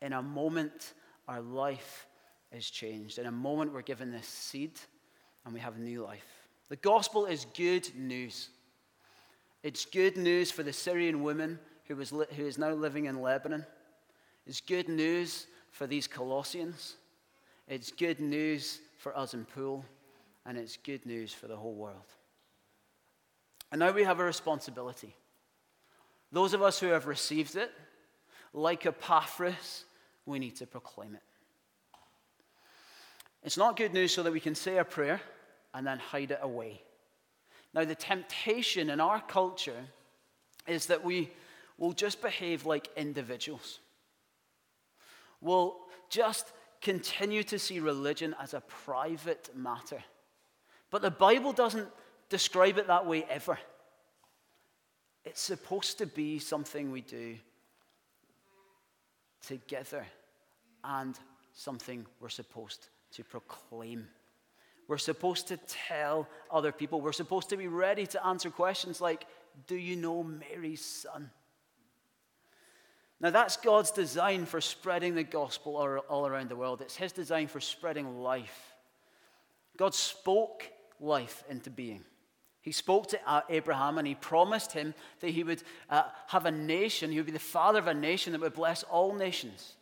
In 0.00 0.12
a 0.12 0.22
moment, 0.22 0.94
our 1.28 1.40
life 1.40 2.06
is 2.52 2.68
changed. 2.68 3.18
In 3.18 3.26
a 3.26 3.32
moment, 3.32 3.72
we're 3.72 3.82
given 3.82 4.10
this 4.10 4.26
seed 4.26 4.72
and 5.44 5.52
we 5.52 5.60
have 5.60 5.76
a 5.76 5.80
new 5.80 6.02
life. 6.02 6.26
The 6.68 6.76
gospel 6.76 7.26
is 7.26 7.46
good 7.56 7.88
news. 7.94 8.48
It's 9.62 9.84
good 9.84 10.16
news 10.16 10.50
for 10.50 10.62
the 10.62 10.72
Syrian 10.72 11.22
woman 11.22 11.58
who, 11.86 11.96
was 11.96 12.12
li- 12.12 12.26
who 12.36 12.46
is 12.46 12.58
now 12.58 12.72
living 12.72 13.06
in 13.06 13.20
Lebanon. 13.20 13.66
It's 14.46 14.60
good 14.60 14.88
news 14.88 15.46
for 15.70 15.86
these 15.86 16.06
Colossians. 16.06 16.94
It's 17.68 17.90
good 17.90 18.20
news 18.20 18.80
for 18.98 19.16
us 19.16 19.34
in 19.34 19.44
Poole 19.44 19.84
and 20.46 20.58
it's 20.58 20.76
good 20.76 21.06
news 21.06 21.32
for 21.32 21.46
the 21.46 21.56
whole 21.56 21.74
world. 21.74 22.12
And 23.72 23.78
now 23.78 23.92
we 23.92 24.04
have 24.04 24.20
a 24.20 24.24
responsibility. 24.24 25.16
Those 26.30 26.54
of 26.54 26.62
us 26.62 26.78
who 26.78 26.88
have 26.88 27.06
received 27.06 27.56
it, 27.56 27.70
like 28.52 28.86
Epaphras, 28.86 29.84
we 30.26 30.38
need 30.38 30.56
to 30.56 30.66
proclaim 30.66 31.14
it. 31.14 31.22
It's 33.42 33.56
not 33.56 33.76
good 33.76 33.92
news 33.92 34.14
so 34.14 34.22
that 34.22 34.32
we 34.32 34.40
can 34.40 34.54
say 34.54 34.78
a 34.78 34.84
prayer 34.84 35.20
and 35.74 35.86
then 35.86 35.98
hide 35.98 36.30
it 36.30 36.38
away. 36.40 36.80
Now, 37.74 37.84
the 37.84 37.94
temptation 37.94 38.90
in 38.90 39.00
our 39.00 39.20
culture 39.20 39.84
is 40.66 40.86
that 40.86 41.04
we 41.04 41.30
will 41.76 41.92
just 41.92 42.22
behave 42.22 42.64
like 42.64 42.88
individuals. 42.96 43.80
We'll 45.40 45.76
just 46.08 46.52
continue 46.80 47.42
to 47.44 47.58
see 47.58 47.80
religion 47.80 48.34
as 48.40 48.54
a 48.54 48.60
private 48.60 49.50
matter. 49.54 50.02
But 50.94 51.02
the 51.02 51.10
Bible 51.10 51.52
doesn't 51.52 51.88
describe 52.28 52.78
it 52.78 52.86
that 52.86 53.04
way 53.04 53.26
ever. 53.28 53.58
It's 55.24 55.40
supposed 55.40 55.98
to 55.98 56.06
be 56.06 56.38
something 56.38 56.92
we 56.92 57.00
do 57.00 57.34
together 59.44 60.06
and 60.84 61.18
something 61.52 62.06
we're 62.20 62.28
supposed 62.28 62.90
to 63.14 63.24
proclaim. 63.24 64.06
We're 64.86 64.98
supposed 64.98 65.48
to 65.48 65.56
tell 65.66 66.28
other 66.48 66.70
people. 66.70 67.00
We're 67.00 67.10
supposed 67.10 67.48
to 67.48 67.56
be 67.56 67.66
ready 67.66 68.06
to 68.06 68.24
answer 68.24 68.50
questions 68.50 69.00
like, 69.00 69.26
Do 69.66 69.74
you 69.74 69.96
know 69.96 70.22
Mary's 70.22 70.84
son? 70.84 71.28
Now, 73.18 73.30
that's 73.30 73.56
God's 73.56 73.90
design 73.90 74.46
for 74.46 74.60
spreading 74.60 75.16
the 75.16 75.24
gospel 75.24 75.74
all 76.08 76.24
around 76.24 76.50
the 76.50 76.56
world. 76.56 76.82
It's 76.82 76.94
His 76.94 77.10
design 77.10 77.48
for 77.48 77.58
spreading 77.58 78.20
life. 78.22 78.74
God 79.76 79.92
spoke 79.92 80.70
life 81.00 81.44
into 81.48 81.70
being. 81.70 82.04
He 82.60 82.72
spoke 82.72 83.08
to 83.08 83.42
Abraham 83.50 83.98
and 83.98 84.06
he 84.06 84.14
promised 84.14 84.72
him 84.72 84.94
that 85.20 85.30
he 85.30 85.44
would 85.44 85.62
uh, 85.90 86.04
have 86.28 86.46
a 86.46 86.50
nation, 86.50 87.10
he 87.10 87.18
would 87.18 87.26
be 87.26 87.32
the 87.32 87.38
father 87.38 87.78
of 87.78 87.88
a 87.88 87.94
nation 87.94 88.32
that 88.32 88.40
would 88.40 88.54
bless 88.54 88.82
all 88.84 89.14
nations. 89.14 89.74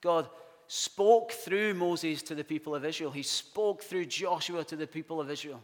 God 0.00 0.28
spoke 0.66 1.32
through 1.32 1.74
Moses 1.74 2.22
to 2.22 2.34
the 2.34 2.44
people 2.44 2.74
of 2.74 2.84
Israel, 2.84 3.10
he 3.10 3.22
spoke 3.22 3.82
through 3.82 4.06
Joshua 4.06 4.64
to 4.64 4.76
the 4.76 4.86
people 4.86 5.20
of 5.20 5.30
Israel. 5.30 5.60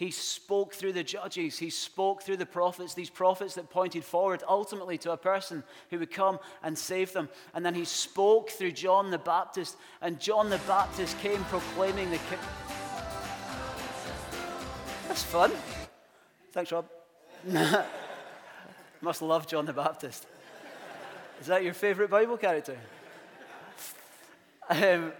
He 0.00 0.10
spoke 0.10 0.72
through 0.72 0.94
the 0.94 1.04
judges. 1.04 1.58
He 1.58 1.68
spoke 1.68 2.22
through 2.22 2.38
the 2.38 2.46
prophets, 2.46 2.94
these 2.94 3.10
prophets 3.10 3.56
that 3.56 3.68
pointed 3.68 4.02
forward 4.02 4.42
ultimately 4.48 4.96
to 4.96 5.12
a 5.12 5.16
person 5.18 5.62
who 5.90 5.98
would 5.98 6.10
come 6.10 6.38
and 6.62 6.78
save 6.78 7.12
them. 7.12 7.28
And 7.52 7.66
then 7.66 7.74
he 7.74 7.84
spoke 7.84 8.48
through 8.48 8.72
John 8.72 9.10
the 9.10 9.18
Baptist, 9.18 9.76
and 10.00 10.18
John 10.18 10.48
the 10.48 10.56
Baptist 10.66 11.20
came 11.20 11.44
proclaiming 11.44 12.08
the 12.10 12.16
kingdom. 12.16 12.79
That's 15.10 15.24
fun. 15.24 15.50
Thanks, 16.52 16.70
Rob. 16.70 16.86
Must 19.00 19.22
love 19.22 19.48
John 19.48 19.66
the 19.66 19.72
Baptist. 19.72 20.24
Is 21.40 21.48
that 21.48 21.64
your 21.64 21.74
favorite 21.74 22.10
Bible 22.10 22.36
character? 22.36 22.78
Um, 24.68 25.12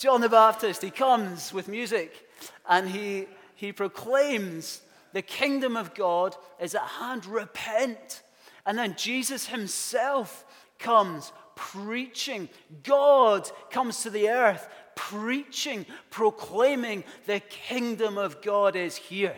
John 0.00 0.20
the 0.20 0.28
Baptist, 0.28 0.82
he 0.82 0.90
comes 0.90 1.52
with 1.52 1.68
music 1.68 2.28
and 2.68 2.90
he 2.90 3.26
he 3.54 3.70
proclaims 3.70 4.82
the 5.12 5.22
kingdom 5.22 5.76
of 5.76 5.94
God 5.94 6.34
is 6.58 6.74
at 6.74 6.82
hand, 6.82 7.24
repent. 7.24 8.24
And 8.66 8.76
then 8.76 8.96
Jesus 8.96 9.46
himself 9.46 10.44
comes 10.80 11.32
preaching. 11.54 12.48
God 12.82 13.48
comes 13.70 14.02
to 14.02 14.10
the 14.10 14.28
earth 14.28 14.68
preaching, 14.94 15.86
proclaiming 16.10 17.04
the 17.26 17.40
kingdom 17.40 18.18
of 18.18 18.42
God 18.42 18.76
is 18.76 18.96
here. 18.96 19.36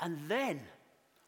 And 0.00 0.18
then, 0.28 0.60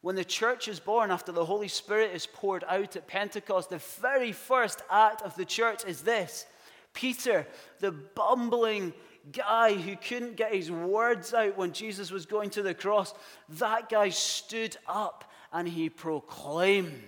when 0.01 0.15
the 0.15 0.25
church 0.25 0.67
is 0.67 0.79
born, 0.79 1.11
after 1.11 1.31
the 1.31 1.45
Holy 1.45 1.67
Spirit 1.67 2.11
is 2.13 2.27
poured 2.27 2.63
out 2.67 2.95
at 2.95 3.07
Pentecost, 3.07 3.69
the 3.69 3.81
very 4.01 4.31
first 4.31 4.81
act 4.89 5.21
of 5.21 5.35
the 5.35 5.45
church 5.45 5.83
is 5.85 6.01
this 6.01 6.45
Peter, 6.93 7.45
the 7.79 7.91
bumbling 7.91 8.93
guy 9.31 9.73
who 9.73 9.95
couldn't 9.95 10.35
get 10.35 10.53
his 10.53 10.71
words 10.71 11.33
out 11.33 11.57
when 11.57 11.71
Jesus 11.71 12.11
was 12.11 12.25
going 12.25 12.49
to 12.51 12.61
the 12.61 12.73
cross, 12.73 13.13
that 13.49 13.89
guy 13.89 14.09
stood 14.09 14.77
up 14.87 15.31
and 15.51 15.67
he 15.67 15.89
proclaimed 15.89 17.03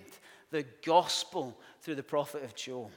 the 0.51 0.65
gospel 0.86 1.58
through 1.81 1.96
the 1.96 2.03
prophet 2.03 2.43
of 2.43 2.55
Joel. 2.55 2.91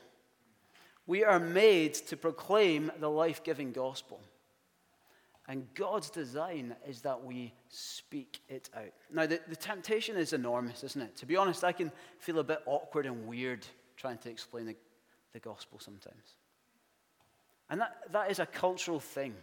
We 1.06 1.24
are 1.24 1.40
made 1.40 1.94
to 1.94 2.16
proclaim 2.16 2.90
the 3.00 3.10
life 3.10 3.42
giving 3.42 3.72
gospel. 3.72 4.20
And 5.48 5.66
God's 5.74 6.08
design 6.08 6.76
is 6.86 7.02
that 7.02 7.24
we 7.24 7.52
speak 7.68 8.40
it 8.48 8.70
out. 8.76 8.92
Now, 9.12 9.26
the, 9.26 9.40
the 9.48 9.56
temptation 9.56 10.16
is 10.16 10.32
enormous, 10.32 10.84
isn't 10.84 11.02
it? 11.02 11.16
To 11.16 11.26
be 11.26 11.36
honest, 11.36 11.64
I 11.64 11.72
can 11.72 11.90
feel 12.18 12.38
a 12.38 12.44
bit 12.44 12.62
awkward 12.64 13.06
and 13.06 13.26
weird 13.26 13.66
trying 13.96 14.18
to 14.18 14.30
explain 14.30 14.66
the, 14.66 14.76
the 15.32 15.40
gospel 15.40 15.80
sometimes. 15.80 16.36
And 17.68 17.80
that, 17.80 17.96
that 18.12 18.30
is 18.30 18.38
a 18.38 18.46
cultural 18.46 19.00
thing. 19.00 19.34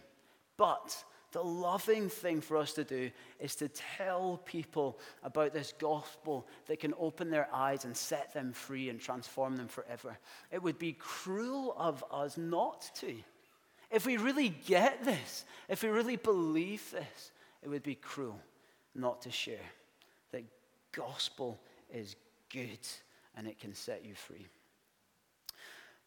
But 0.56 1.04
the 1.32 1.42
loving 1.42 2.08
thing 2.08 2.40
for 2.40 2.56
us 2.56 2.72
to 2.72 2.84
do 2.84 3.10
is 3.38 3.54
to 3.56 3.68
tell 3.68 4.40
people 4.44 4.98
about 5.22 5.52
this 5.52 5.72
gospel 5.78 6.46
that 6.66 6.80
can 6.80 6.94
open 6.98 7.30
their 7.30 7.48
eyes 7.52 7.84
and 7.84 7.96
set 7.96 8.34
them 8.34 8.52
free 8.52 8.88
and 8.88 9.00
transform 9.00 9.56
them 9.56 9.68
forever. 9.68 10.18
It 10.50 10.62
would 10.62 10.78
be 10.78 10.92
cruel 10.92 11.74
of 11.78 12.04
us 12.10 12.36
not 12.36 12.90
to. 12.96 13.14
If 13.90 14.06
we 14.06 14.16
really 14.16 14.48
get 14.48 15.04
this, 15.04 15.44
if 15.68 15.82
we 15.82 15.88
really 15.88 16.16
believe 16.16 16.90
this, 16.90 17.32
it 17.62 17.68
would 17.68 17.82
be 17.82 17.94
cruel 17.94 18.40
not 18.94 19.22
to 19.22 19.30
share 19.30 19.58
that 20.32 20.44
gospel 20.92 21.60
is 21.92 22.16
good 22.52 22.78
and 23.36 23.46
it 23.46 23.58
can 23.58 23.74
set 23.74 24.04
you 24.04 24.14
free. 24.14 24.46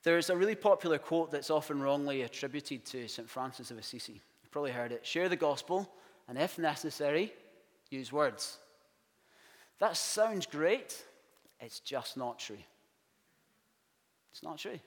There's 0.03 0.30
a 0.30 0.36
really 0.36 0.56
popular 0.56 0.98
quote 0.98 1.32
that's 1.32 1.50
often 1.50 1.82
wrongly 1.82 2.24
attributed 2.24 2.86
to 2.88 3.08
St. 3.08 3.30
Francis 3.30 3.71
of 3.71 3.78
Assisi. 3.78 4.21
Probably 4.54 4.72
heard 4.72 4.92
it 4.92 5.04
share 5.04 5.30
the 5.30 5.36
gospel, 5.36 5.92
and 6.28 6.38
if 6.38 6.60
necessary, 6.60 7.34
use 7.89 8.12
words. 8.12 8.60
That 9.80 9.98
sounds 9.98 10.46
great, 10.46 11.04
it's 11.60 11.80
just 11.80 12.18
not 12.18 12.38
true. 12.38 12.60
It's 14.32 14.44
not 14.44 14.60
true. 14.60 14.80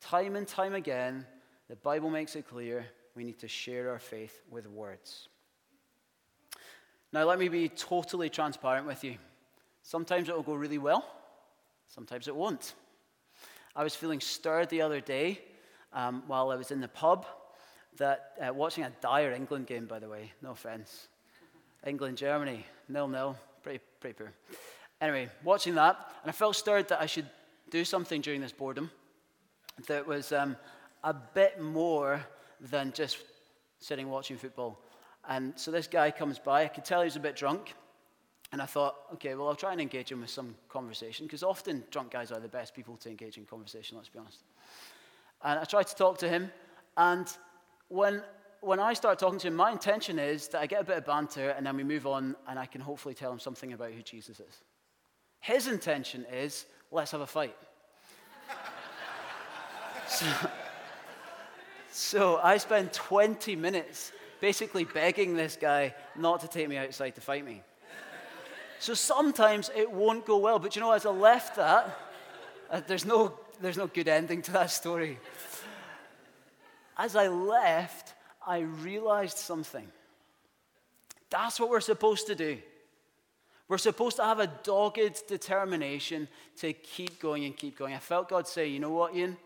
Time 0.00 0.34
and 0.34 0.44
time 0.44 0.74
again, 0.74 1.24
the 1.68 1.76
Bible 1.76 2.10
makes 2.10 2.34
it 2.34 2.48
clear 2.48 2.84
we 3.14 3.22
need 3.22 3.38
to 3.38 3.46
share 3.46 3.90
our 3.90 4.00
faith 4.00 4.42
with 4.50 4.66
words. 4.66 5.28
Now, 7.12 7.22
let 7.26 7.38
me 7.38 7.46
be 7.46 7.68
totally 7.68 8.28
transparent 8.28 8.88
with 8.88 9.04
you. 9.04 9.18
Sometimes 9.84 10.28
it 10.28 10.34
will 10.34 10.42
go 10.42 10.54
really 10.54 10.78
well, 10.78 11.08
sometimes 11.86 12.26
it 12.26 12.34
won't. 12.34 12.74
I 13.76 13.84
was 13.84 13.94
feeling 13.94 14.18
stirred 14.18 14.68
the 14.70 14.82
other 14.82 15.00
day 15.00 15.42
um, 15.92 16.24
while 16.26 16.50
I 16.50 16.56
was 16.56 16.72
in 16.72 16.80
the 16.80 16.88
pub 16.88 17.24
that 17.98 18.32
uh, 18.40 18.52
watching 18.52 18.84
a 18.84 18.92
dire 19.00 19.32
England 19.32 19.66
game, 19.66 19.86
by 19.86 19.98
the 19.98 20.08
way, 20.08 20.32
no 20.42 20.50
offense. 20.50 21.08
England, 21.86 22.18
Germany, 22.18 22.64
nil 22.88 23.08
nil, 23.08 23.36
pretty, 23.62 23.80
pretty 24.00 24.14
poor. 24.14 24.32
Anyway, 25.00 25.28
watching 25.44 25.74
that, 25.74 25.96
and 26.22 26.30
I 26.30 26.32
felt 26.32 26.56
stirred 26.56 26.88
that 26.88 27.00
I 27.00 27.06
should 27.06 27.28
do 27.70 27.84
something 27.84 28.20
during 28.20 28.40
this 28.40 28.52
boredom 28.52 28.90
that 29.86 30.06
was 30.06 30.32
um, 30.32 30.56
a 31.04 31.14
bit 31.14 31.60
more 31.60 32.24
than 32.70 32.92
just 32.92 33.18
sitting 33.78 34.08
watching 34.08 34.38
football. 34.38 34.78
And 35.28 35.52
so 35.56 35.70
this 35.70 35.86
guy 35.86 36.10
comes 36.10 36.38
by, 36.38 36.64
I 36.64 36.68
could 36.68 36.84
tell 36.84 37.00
he 37.00 37.04
was 37.04 37.16
a 37.16 37.20
bit 37.20 37.36
drunk. 37.36 37.74
And 38.52 38.62
I 38.62 38.66
thought, 38.66 38.94
okay, 39.14 39.34
well, 39.34 39.48
I'll 39.48 39.56
try 39.56 39.72
and 39.72 39.80
engage 39.80 40.12
him 40.12 40.20
with 40.20 40.30
some 40.30 40.54
conversation, 40.68 41.26
because 41.26 41.42
often 41.42 41.82
drunk 41.90 42.12
guys 42.12 42.30
are 42.30 42.38
the 42.38 42.48
best 42.48 42.74
people 42.74 42.96
to 42.98 43.10
engage 43.10 43.38
in 43.38 43.44
conversation, 43.44 43.96
let's 43.96 44.08
be 44.08 44.20
honest. 44.20 44.44
And 45.42 45.58
I 45.58 45.64
tried 45.64 45.88
to 45.88 45.96
talk 45.96 46.18
to 46.18 46.28
him, 46.28 46.50
and 46.96 47.26
when, 47.88 48.22
when 48.60 48.80
I 48.80 48.94
start 48.94 49.18
talking 49.18 49.38
to 49.40 49.48
him, 49.48 49.54
my 49.54 49.72
intention 49.72 50.18
is 50.18 50.48
that 50.48 50.60
I 50.60 50.66
get 50.66 50.80
a 50.80 50.84
bit 50.84 50.98
of 50.98 51.06
banter, 51.06 51.50
and 51.50 51.66
then 51.66 51.76
we 51.76 51.84
move 51.84 52.06
on, 52.06 52.36
and 52.48 52.58
I 52.58 52.66
can 52.66 52.80
hopefully 52.80 53.14
tell 53.14 53.32
him 53.32 53.38
something 53.38 53.72
about 53.72 53.92
who 53.92 54.02
Jesus 54.02 54.40
is. 54.40 54.62
His 55.40 55.66
intention 55.66 56.24
is, 56.32 56.66
let's 56.90 57.12
have 57.12 57.20
a 57.20 57.26
fight. 57.26 57.56
so, 60.08 60.26
so 61.90 62.40
I 62.42 62.56
spend 62.56 62.92
20 62.92 63.56
minutes 63.56 64.12
basically 64.40 64.84
begging 64.84 65.34
this 65.34 65.56
guy 65.56 65.94
not 66.16 66.40
to 66.40 66.48
take 66.48 66.68
me 66.68 66.76
outside 66.76 67.14
to 67.14 67.20
fight 67.20 67.44
me. 67.44 67.62
So 68.78 68.94
sometimes 68.94 69.70
it 69.74 69.90
won't 69.90 70.26
go 70.26 70.36
well. 70.38 70.58
But 70.58 70.76
you 70.76 70.82
know, 70.82 70.92
as 70.92 71.06
I 71.06 71.10
left 71.10 71.56
that, 71.56 71.98
uh, 72.70 72.80
there's, 72.86 73.04
no, 73.04 73.38
there's 73.60 73.76
no 73.76 73.86
good 73.86 74.08
ending 74.08 74.42
to 74.42 74.52
that 74.52 74.70
story. 74.70 75.18
As 76.96 77.16
I 77.16 77.28
left, 77.28 78.14
I 78.46 78.60
realized 78.60 79.38
something. 79.38 79.86
That's 81.30 81.58
what 81.60 81.68
we're 81.68 81.80
supposed 81.80 82.26
to 82.28 82.34
do. 82.34 82.58
We're 83.68 83.78
supposed 83.78 84.16
to 84.16 84.24
have 84.24 84.38
a 84.38 84.46
dogged 84.46 85.26
determination 85.26 86.28
to 86.58 86.72
keep 86.72 87.20
going 87.20 87.44
and 87.44 87.56
keep 87.56 87.76
going. 87.76 87.94
I 87.94 87.98
felt 87.98 88.28
God 88.28 88.46
say, 88.46 88.68
you 88.68 88.78
know 88.78 88.92
what, 88.92 89.14
Ian? 89.14 89.36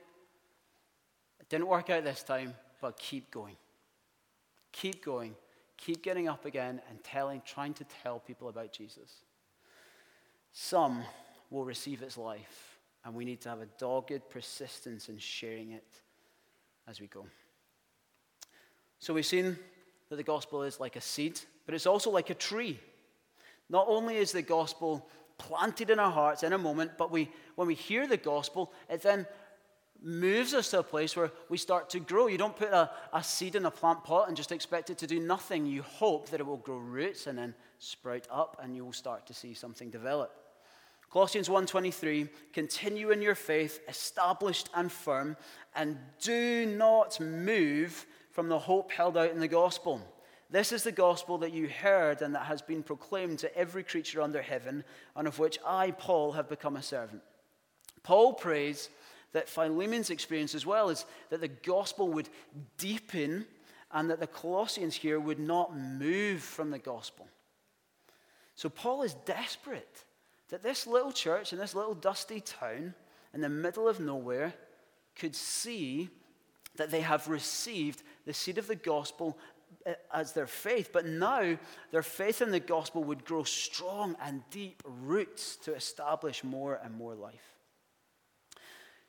It 1.41 1.49
didn't 1.49 1.67
work 1.67 1.89
out 1.89 2.05
this 2.05 2.23
time, 2.23 2.55
but 2.83 2.99
keep 2.99 3.31
going. 3.31 3.57
Keep 4.73 5.05
going 5.05 5.35
keep 5.81 6.03
getting 6.03 6.29
up 6.29 6.45
again 6.45 6.81
and 6.89 7.03
telling, 7.03 7.43
trying 7.45 7.75
to 7.75 7.85
tell 8.03 8.21
people 8.21 8.49
about 8.49 8.73
Jesus. 8.73 9.25
Some 10.53 11.03
will 11.49 11.65
receive 11.65 12.03
its 12.03 12.19
life, 12.19 12.79
and 13.05 13.15
we 13.15 13.25
need 13.25 13.41
to 13.43 13.49
have 13.49 13.61
a 13.61 13.69
dogged 13.79 14.29
persistence 14.29 15.09
in 15.09 15.19
sharing 15.19 15.73
it 15.73 16.03
as 16.91 17.01
we 17.01 17.07
go. 17.07 17.25
So 18.99 19.15
we've 19.15 19.25
seen 19.25 19.57
that 20.09 20.17
the 20.17 20.25
gospel 20.25 20.65
is 20.65 20.81
like 20.81 20.97
a 20.97 21.01
seed, 21.01 21.41
but 21.65 21.75
it's 21.75 21.87
also 21.87 22.11
like 22.11 22.31
a 22.31 22.35
tree. 22.35 22.79
Not 23.69 23.87
only 23.89 24.17
is 24.17 24.33
the 24.33 24.43
gospel 24.43 25.09
planted 25.39 25.89
in 25.89 26.01
our 26.01 26.11
hearts 26.11 26.43
in 26.43 26.53
a 26.53 26.59
moment, 26.59 26.93
but 26.99 27.13
we, 27.13 27.31
when 27.55 27.69
we 27.69 27.75
hear 27.75 28.09
the 28.09 28.17
gospel, 28.17 28.73
it 28.91 29.03
then 29.03 29.27
moves 30.03 30.53
us 30.53 30.71
to 30.71 30.81
a 30.81 30.83
place 30.83 31.15
where 31.15 31.31
we 31.49 31.57
start 31.57 31.89
to 31.91 32.01
grow. 32.01 32.27
You 32.27 32.39
don't 32.39 32.57
put 32.57 32.71
a, 32.71 32.91
a 33.13 33.23
seed 33.23 33.55
in 33.55 33.67
a 33.67 33.71
plant 33.71 34.03
pot 34.03 34.27
and 34.27 34.37
just 34.37 34.51
expect 34.51 34.91
it 34.91 34.99
to 34.99 35.07
do 35.07 35.21
nothing. 35.21 35.67
You 35.67 35.83
hope 35.83 36.31
that 36.31 36.41
it 36.41 36.47
will 36.47 36.57
grow 36.57 36.79
roots 36.79 37.27
and 37.29 37.39
then 37.39 37.55
sprout 37.79 38.27
up 38.31 38.59
and 38.63 38.75
you 38.75 38.85
will 38.85 38.93
start 38.93 39.27
to 39.29 39.35
see 39.35 39.55
something 39.55 39.91
develop. 39.91 40.35
Colossians 41.11 41.49
1:23 41.49 42.29
continue 42.53 43.11
in 43.11 43.21
your 43.21 43.35
faith 43.35 43.81
established 43.89 44.69
and 44.75 44.91
firm 44.93 45.37
and 45.75 45.99
do 46.21 46.67
not 46.67 47.19
move 47.19 48.07
from 48.31 48.49
the 48.49 48.59
hope 48.59 48.93
held 48.93 49.17
out 49.17 49.31
in 49.31 49.41
the 49.41 49.49
gospel. 49.49 50.01
This 50.51 50.71
is 50.71 50.85
the 50.85 50.93
gospel 50.93 51.39
that 51.39 51.53
you 51.53 51.69
heard 51.69 52.23
and 52.23 52.35
that 52.35 52.47
has 52.47 52.63
been 52.63 52.85
proclaimed 52.85 53.41
to 53.41 53.57
every 53.57 53.83
creature 53.83 54.23
under 54.23 54.41
heaven 54.41 54.85
and 55.17 55.27
of 55.27 55.39
which 55.39 55.59
I 55.67 55.91
Paul 55.91 56.33
have 56.33 56.49
become 56.49 56.77
a 56.77 56.83
servant. 56.83 57.23
Paul 58.05 58.35
prays 58.35 58.89
that 59.33 59.49
Philemon's 59.49 60.11
experience 60.11 60.55
as 60.55 60.67
well 60.67 60.91
is 60.91 61.07
that 61.31 61.41
the 61.41 61.49
gospel 61.49 62.09
would 62.09 62.29
deepen 62.79 63.47
and 63.93 64.11
that 64.11 64.21
the 64.21 64.27
Colossians 64.27 64.95
here 64.95 65.19
would 65.19 65.41
not 65.41 65.77
move 65.77 66.43
from 66.43 66.71
the 66.71 66.79
gospel. 66.79 67.29
So 68.55 68.69
Paul 68.69 69.03
is 69.03 69.15
desperate 69.25 70.05
that 70.51 70.63
this 70.63 70.87
little 70.87 71.13
church 71.13 71.53
in 71.53 71.59
this 71.59 71.75
little 71.75 71.95
dusty 71.95 72.41
town 72.41 72.95
in 73.33 73.41
the 73.41 73.49
middle 73.49 73.89
of 73.89 74.01
nowhere 74.01 74.53
could 75.17 75.35
see 75.35 76.09
that 76.77 76.91
they 76.91 77.01
have 77.01 77.29
received 77.29 78.03
the 78.27 78.35
seed 78.35 78.59
of 78.59 78.67
the 78.67 78.77
gospel 78.77 79.39
eh, 79.87 79.95
as 80.13 80.33
their 80.33 80.47
faith, 80.47 80.91
but 80.93 81.07
now 81.07 81.57
their 81.91 82.03
faith 82.03 82.43
in 82.43 82.51
the 82.51 82.61
gospel 82.61 83.05
would 83.05 83.25
grow 83.25 83.43
strong 83.45 84.17
and 84.23 84.43
deep 84.51 84.83
roots 84.85 85.57
to 85.57 85.75
establish 85.75 86.45
more 86.45 86.81
and 86.83 86.95
more 86.95 87.15
life. 87.15 87.55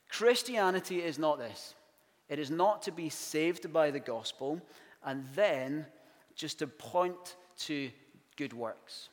Christianity 0.10 1.02
is 1.02 1.18
not 1.18 1.40
this. 1.40 1.76
It 2.30 2.40
is 2.40 2.52
not 2.52 2.82
to 2.84 2.92
be 2.92 3.10
saved 3.10 3.72
by 3.72 3.92
the 3.92 4.00
gospel 4.00 4.62
and 5.04 5.26
then 5.36 5.86
just 6.36 6.60
to 6.60 6.68
point 6.68 7.36
to 7.60 7.90
good 8.36 8.54
works. 8.54 9.10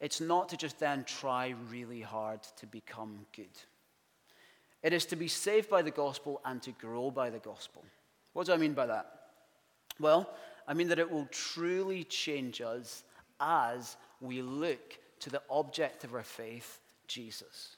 It's 0.00 0.20
not 0.20 0.48
to 0.48 0.56
just 0.56 0.78
then 0.78 1.04
try 1.04 1.54
really 1.70 2.00
hard 2.00 2.42
to 2.56 2.66
become 2.66 3.26
good. 3.34 3.48
It 4.82 4.92
is 4.92 5.04
to 5.06 5.16
be 5.16 5.28
saved 5.28 5.68
by 5.68 5.82
the 5.82 5.90
gospel 5.90 6.40
and 6.44 6.62
to 6.62 6.72
grow 6.72 7.10
by 7.10 7.28
the 7.28 7.38
gospel. 7.38 7.84
What 8.32 8.46
do 8.46 8.52
I 8.52 8.56
mean 8.56 8.72
by 8.72 8.86
that? 8.86 9.20
Well, 9.98 10.30
I 10.66 10.72
mean 10.72 10.88
that 10.88 10.98
it 10.98 11.10
will 11.10 11.28
truly 11.30 12.04
change 12.04 12.60
us 12.62 13.04
as 13.40 13.96
we 14.20 14.40
look 14.40 14.98
to 15.20 15.30
the 15.30 15.42
object 15.50 16.04
of 16.04 16.14
our 16.14 16.22
faith, 16.22 16.80
Jesus. 17.06 17.76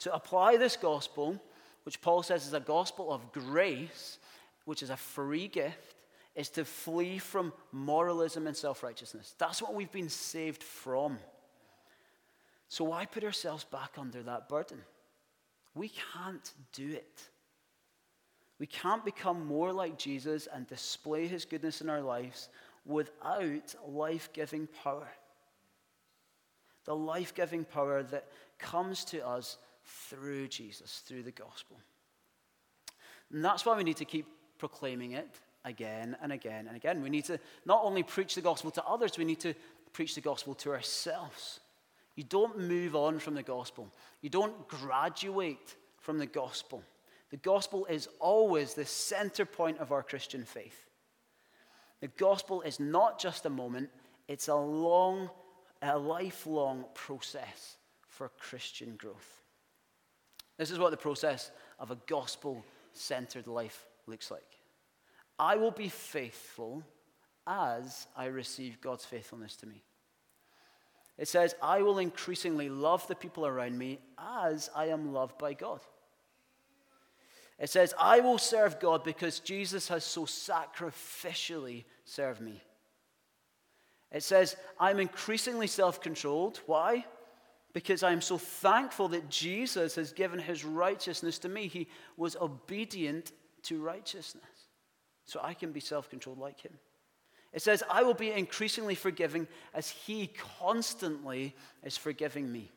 To 0.00 0.14
apply 0.14 0.56
this 0.56 0.76
gospel, 0.76 1.40
which 1.84 2.02
Paul 2.02 2.22
says 2.22 2.46
is 2.46 2.52
a 2.52 2.60
gospel 2.60 3.12
of 3.12 3.32
grace, 3.32 4.18
which 4.66 4.82
is 4.82 4.90
a 4.90 4.96
free 4.96 5.48
gift, 5.48 5.94
is 6.34 6.48
to 6.50 6.64
flee 6.64 7.18
from 7.18 7.52
moralism 7.72 8.46
and 8.46 8.56
self 8.56 8.82
righteousness. 8.82 9.34
That's 9.38 9.62
what 9.62 9.74
we've 9.74 9.90
been 9.90 10.08
saved 10.08 10.62
from. 10.62 11.18
So 12.70 12.84
why 12.84 13.04
put 13.04 13.24
ourselves 13.24 13.64
back 13.64 13.94
under 13.98 14.22
that 14.22 14.48
burden? 14.48 14.78
We 15.74 15.90
can't 16.14 16.52
do 16.72 16.92
it. 16.92 17.20
We 18.60 18.66
can't 18.66 19.04
become 19.04 19.44
more 19.44 19.72
like 19.72 19.98
Jesus 19.98 20.46
and 20.46 20.68
display 20.68 21.26
his 21.26 21.44
goodness 21.44 21.80
in 21.80 21.90
our 21.90 22.00
lives 22.00 22.48
without 22.86 23.74
life 23.88 24.32
giving 24.32 24.68
power. 24.84 25.08
The 26.84 26.94
life 26.94 27.34
giving 27.34 27.64
power 27.64 28.04
that 28.04 28.28
comes 28.60 29.04
to 29.06 29.26
us 29.26 29.56
through 29.84 30.46
Jesus, 30.46 31.02
through 31.04 31.24
the 31.24 31.32
gospel. 31.32 31.76
And 33.32 33.44
that's 33.44 33.66
why 33.66 33.76
we 33.76 33.82
need 33.82 33.96
to 33.96 34.04
keep 34.04 34.26
proclaiming 34.58 35.12
it 35.12 35.28
again 35.64 36.16
and 36.22 36.30
again 36.30 36.68
and 36.68 36.76
again. 36.76 37.02
We 37.02 37.10
need 37.10 37.24
to 37.24 37.40
not 37.66 37.82
only 37.82 38.04
preach 38.04 38.36
the 38.36 38.42
gospel 38.42 38.70
to 38.72 38.84
others, 38.84 39.18
we 39.18 39.24
need 39.24 39.40
to 39.40 39.54
preach 39.92 40.14
the 40.14 40.20
gospel 40.20 40.54
to 40.54 40.70
ourselves. 40.70 41.58
You 42.20 42.26
don't 42.28 42.58
move 42.58 42.94
on 42.94 43.18
from 43.18 43.32
the 43.32 43.42
gospel, 43.42 43.90
you 44.20 44.28
don't 44.28 44.68
graduate 44.68 45.74
from 45.96 46.18
the 46.18 46.26
gospel. 46.26 46.82
The 47.30 47.38
gospel 47.38 47.86
is 47.86 48.10
always 48.18 48.74
the 48.74 48.84
center 48.84 49.46
point 49.46 49.78
of 49.78 49.90
our 49.90 50.02
Christian 50.02 50.44
faith. 50.44 50.90
The 52.02 52.08
gospel 52.08 52.60
is 52.60 52.78
not 52.78 53.18
just 53.18 53.46
a 53.46 53.48
moment, 53.48 53.88
it's 54.28 54.48
a 54.48 54.54
long, 54.54 55.30
a 55.80 55.96
lifelong 55.96 56.84
process 56.92 57.78
for 58.06 58.28
Christian 58.38 58.96
growth. 58.96 59.40
This 60.58 60.70
is 60.70 60.78
what 60.78 60.90
the 60.90 60.98
process 60.98 61.50
of 61.78 61.90
a 61.90 61.98
gospel 62.06 62.62
centered 62.92 63.46
life 63.46 63.86
looks 64.06 64.30
like. 64.30 64.58
I 65.38 65.56
will 65.56 65.70
be 65.70 65.88
faithful 65.88 66.82
as 67.46 68.08
I 68.14 68.26
receive 68.26 68.82
God's 68.82 69.06
faithfulness 69.06 69.56
to 69.56 69.66
me. 69.66 69.84
It 71.20 71.28
says, 71.28 71.54
I 71.62 71.82
will 71.82 71.98
increasingly 71.98 72.70
love 72.70 73.06
the 73.06 73.14
people 73.14 73.46
around 73.46 73.76
me 73.76 73.98
as 74.18 74.70
I 74.74 74.86
am 74.86 75.12
loved 75.12 75.36
by 75.36 75.52
God. 75.52 75.80
It 77.58 77.68
says, 77.68 77.92
I 78.00 78.20
will 78.20 78.38
serve 78.38 78.80
God 78.80 79.04
because 79.04 79.38
Jesus 79.38 79.88
has 79.88 80.02
so 80.02 80.24
sacrificially 80.24 81.84
served 82.06 82.40
me. 82.40 82.62
It 84.10 84.22
says, 84.22 84.56
I'm 84.78 84.98
increasingly 84.98 85.66
self 85.66 86.00
controlled. 86.00 86.60
Why? 86.64 87.04
Because 87.74 88.02
I'm 88.02 88.22
so 88.22 88.38
thankful 88.38 89.08
that 89.08 89.28
Jesus 89.28 89.96
has 89.96 90.14
given 90.14 90.38
his 90.38 90.64
righteousness 90.64 91.38
to 91.40 91.50
me. 91.50 91.66
He 91.66 91.86
was 92.16 92.34
obedient 92.34 93.32
to 93.64 93.82
righteousness 93.82 94.68
so 95.26 95.38
I 95.42 95.52
can 95.52 95.70
be 95.70 95.80
self 95.80 96.08
controlled 96.08 96.38
like 96.38 96.60
him. 96.60 96.72
It 97.52 97.62
says, 97.62 97.82
I 97.90 98.02
will 98.02 98.14
be 98.14 98.30
increasingly 98.30 98.94
forgiving 98.94 99.48
as 99.74 99.88
he 99.88 100.30
constantly 100.58 101.54
is 101.82 101.96
forgiving 101.96 102.50
me. 102.50 102.70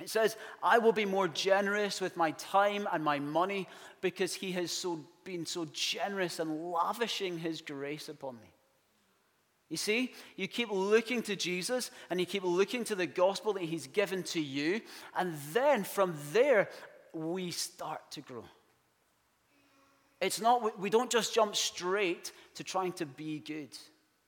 It 0.00 0.08
says, 0.08 0.36
I 0.62 0.78
will 0.78 0.92
be 0.92 1.04
more 1.04 1.26
generous 1.26 2.00
with 2.00 2.16
my 2.16 2.30
time 2.32 2.86
and 2.92 3.02
my 3.02 3.18
money 3.18 3.68
because 4.00 4.34
he 4.34 4.52
has 4.52 4.70
so, 4.70 5.00
been 5.24 5.44
so 5.44 5.66
generous 5.72 6.38
and 6.38 6.70
lavishing 6.70 7.38
his 7.38 7.60
grace 7.60 8.08
upon 8.08 8.36
me. 8.36 8.52
You 9.68 9.76
see, 9.76 10.14
you 10.36 10.46
keep 10.46 10.70
looking 10.70 11.22
to 11.22 11.34
Jesus 11.34 11.90
and 12.10 12.20
you 12.20 12.26
keep 12.26 12.44
looking 12.44 12.84
to 12.84 12.94
the 12.94 13.06
gospel 13.06 13.52
that 13.54 13.64
he's 13.64 13.88
given 13.88 14.22
to 14.24 14.40
you, 14.40 14.80
and 15.16 15.36
then 15.52 15.84
from 15.84 16.14
there, 16.32 16.70
we 17.12 17.50
start 17.50 18.10
to 18.12 18.20
grow. 18.20 18.44
It's 20.20 20.40
not, 20.40 20.78
we 20.78 20.90
don't 20.90 21.10
just 21.10 21.34
jump 21.34 21.54
straight 21.54 22.32
to 22.54 22.64
trying 22.64 22.92
to 22.94 23.06
be 23.06 23.38
good. 23.38 23.76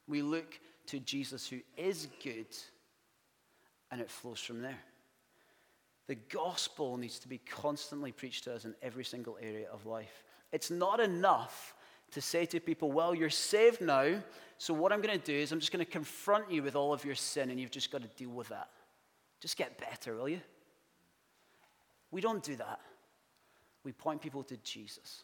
We 0.07 0.23
look 0.23 0.59
to 0.87 1.01
Jesus 1.01 1.49
who 1.49 1.59
is 1.77 2.09
good, 2.23 2.47
and 3.91 4.01
it 4.01 4.11
flows 4.11 4.41
from 4.41 4.63
there. 4.63 4.79
The 6.07 6.15
gospel 6.15 6.97
needs 6.97 7.19
to 7.21 7.29
be 7.29 7.39
constantly 7.39 8.13
preached 8.13 8.45
to 8.45 8.55
us 8.55 8.65
in 8.65 8.75
every 8.83 9.05
single 9.05 9.39
area 9.41 9.69
of 9.73 9.87
life. 9.87 10.25
It's 10.53 10.71
not 10.71 11.01
enough 11.01 11.75
to 12.13 12.21
say 12.21 12.47
to 12.47 12.61
people, 12.61 12.91
Well, 12.91 13.15
you're 13.15 13.31
saved 13.31 13.81
now, 13.81 14.15
so 14.59 14.75
what 14.75 14.93
I'm 14.93 15.01
going 15.01 15.19
to 15.19 15.25
do 15.25 15.35
is 15.35 15.53
I'm 15.53 15.61
just 15.61 15.73
going 15.73 15.85
to 15.85 15.91
confront 15.91 16.51
you 16.51 16.63
with 16.63 16.75
all 16.75 16.93
of 16.93 17.05
your 17.05 17.15
sin, 17.15 17.51
and 17.51 17.61
you've 17.61 17.71
just 17.71 17.91
got 17.91 18.03
to 18.03 18.09
deal 18.17 18.31
with 18.31 18.49
that. 18.49 18.69
Just 19.41 19.57
get 19.57 19.79
better, 19.79 20.17
will 20.17 20.29
you? 20.29 20.41
We 22.11 22.21
don't 22.21 22.43
do 22.43 22.57
that. 22.57 22.81
We 23.85 23.93
point 23.93 24.21
people 24.21 24.43
to 24.45 24.57
Jesus. 24.59 25.23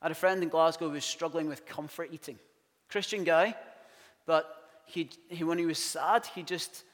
I 0.00 0.06
had 0.06 0.12
a 0.12 0.16
friend 0.16 0.42
in 0.42 0.48
Glasgow 0.48 0.86
who 0.86 0.92
was 0.92 1.04
struggling 1.04 1.48
with 1.48 1.66
comfort 1.66 2.10
eating. 2.12 2.38
Christian 2.88 3.24
guy, 3.24 3.54
but 4.26 4.56
he, 4.86 5.10
he, 5.28 5.44
when 5.44 5.58
he 5.58 5.66
was 5.66 5.78
sad, 5.78 6.26
he 6.34 6.42
just 6.42 6.84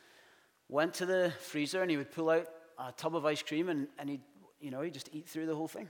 went 0.69 0.95
to 0.95 1.07
the 1.07 1.33
freezer 1.41 1.83
and 1.83 1.91
he 1.91 1.97
would 1.97 2.11
pull 2.11 2.31
out 2.31 2.47
a 2.79 2.93
tub 2.93 3.15
of 3.15 3.27
ice 3.27 3.43
cream 3.43 3.69
and, 3.69 3.89
and 3.99 4.09
he'd, 4.09 4.23
you 4.61 4.71
know, 4.71 4.81
he'd 4.81 4.95
just 4.95 5.11
eat 5.13 5.29
through 5.29 5.47
the 5.47 5.55
whole 5.55 5.69
thing. 5.69 5.89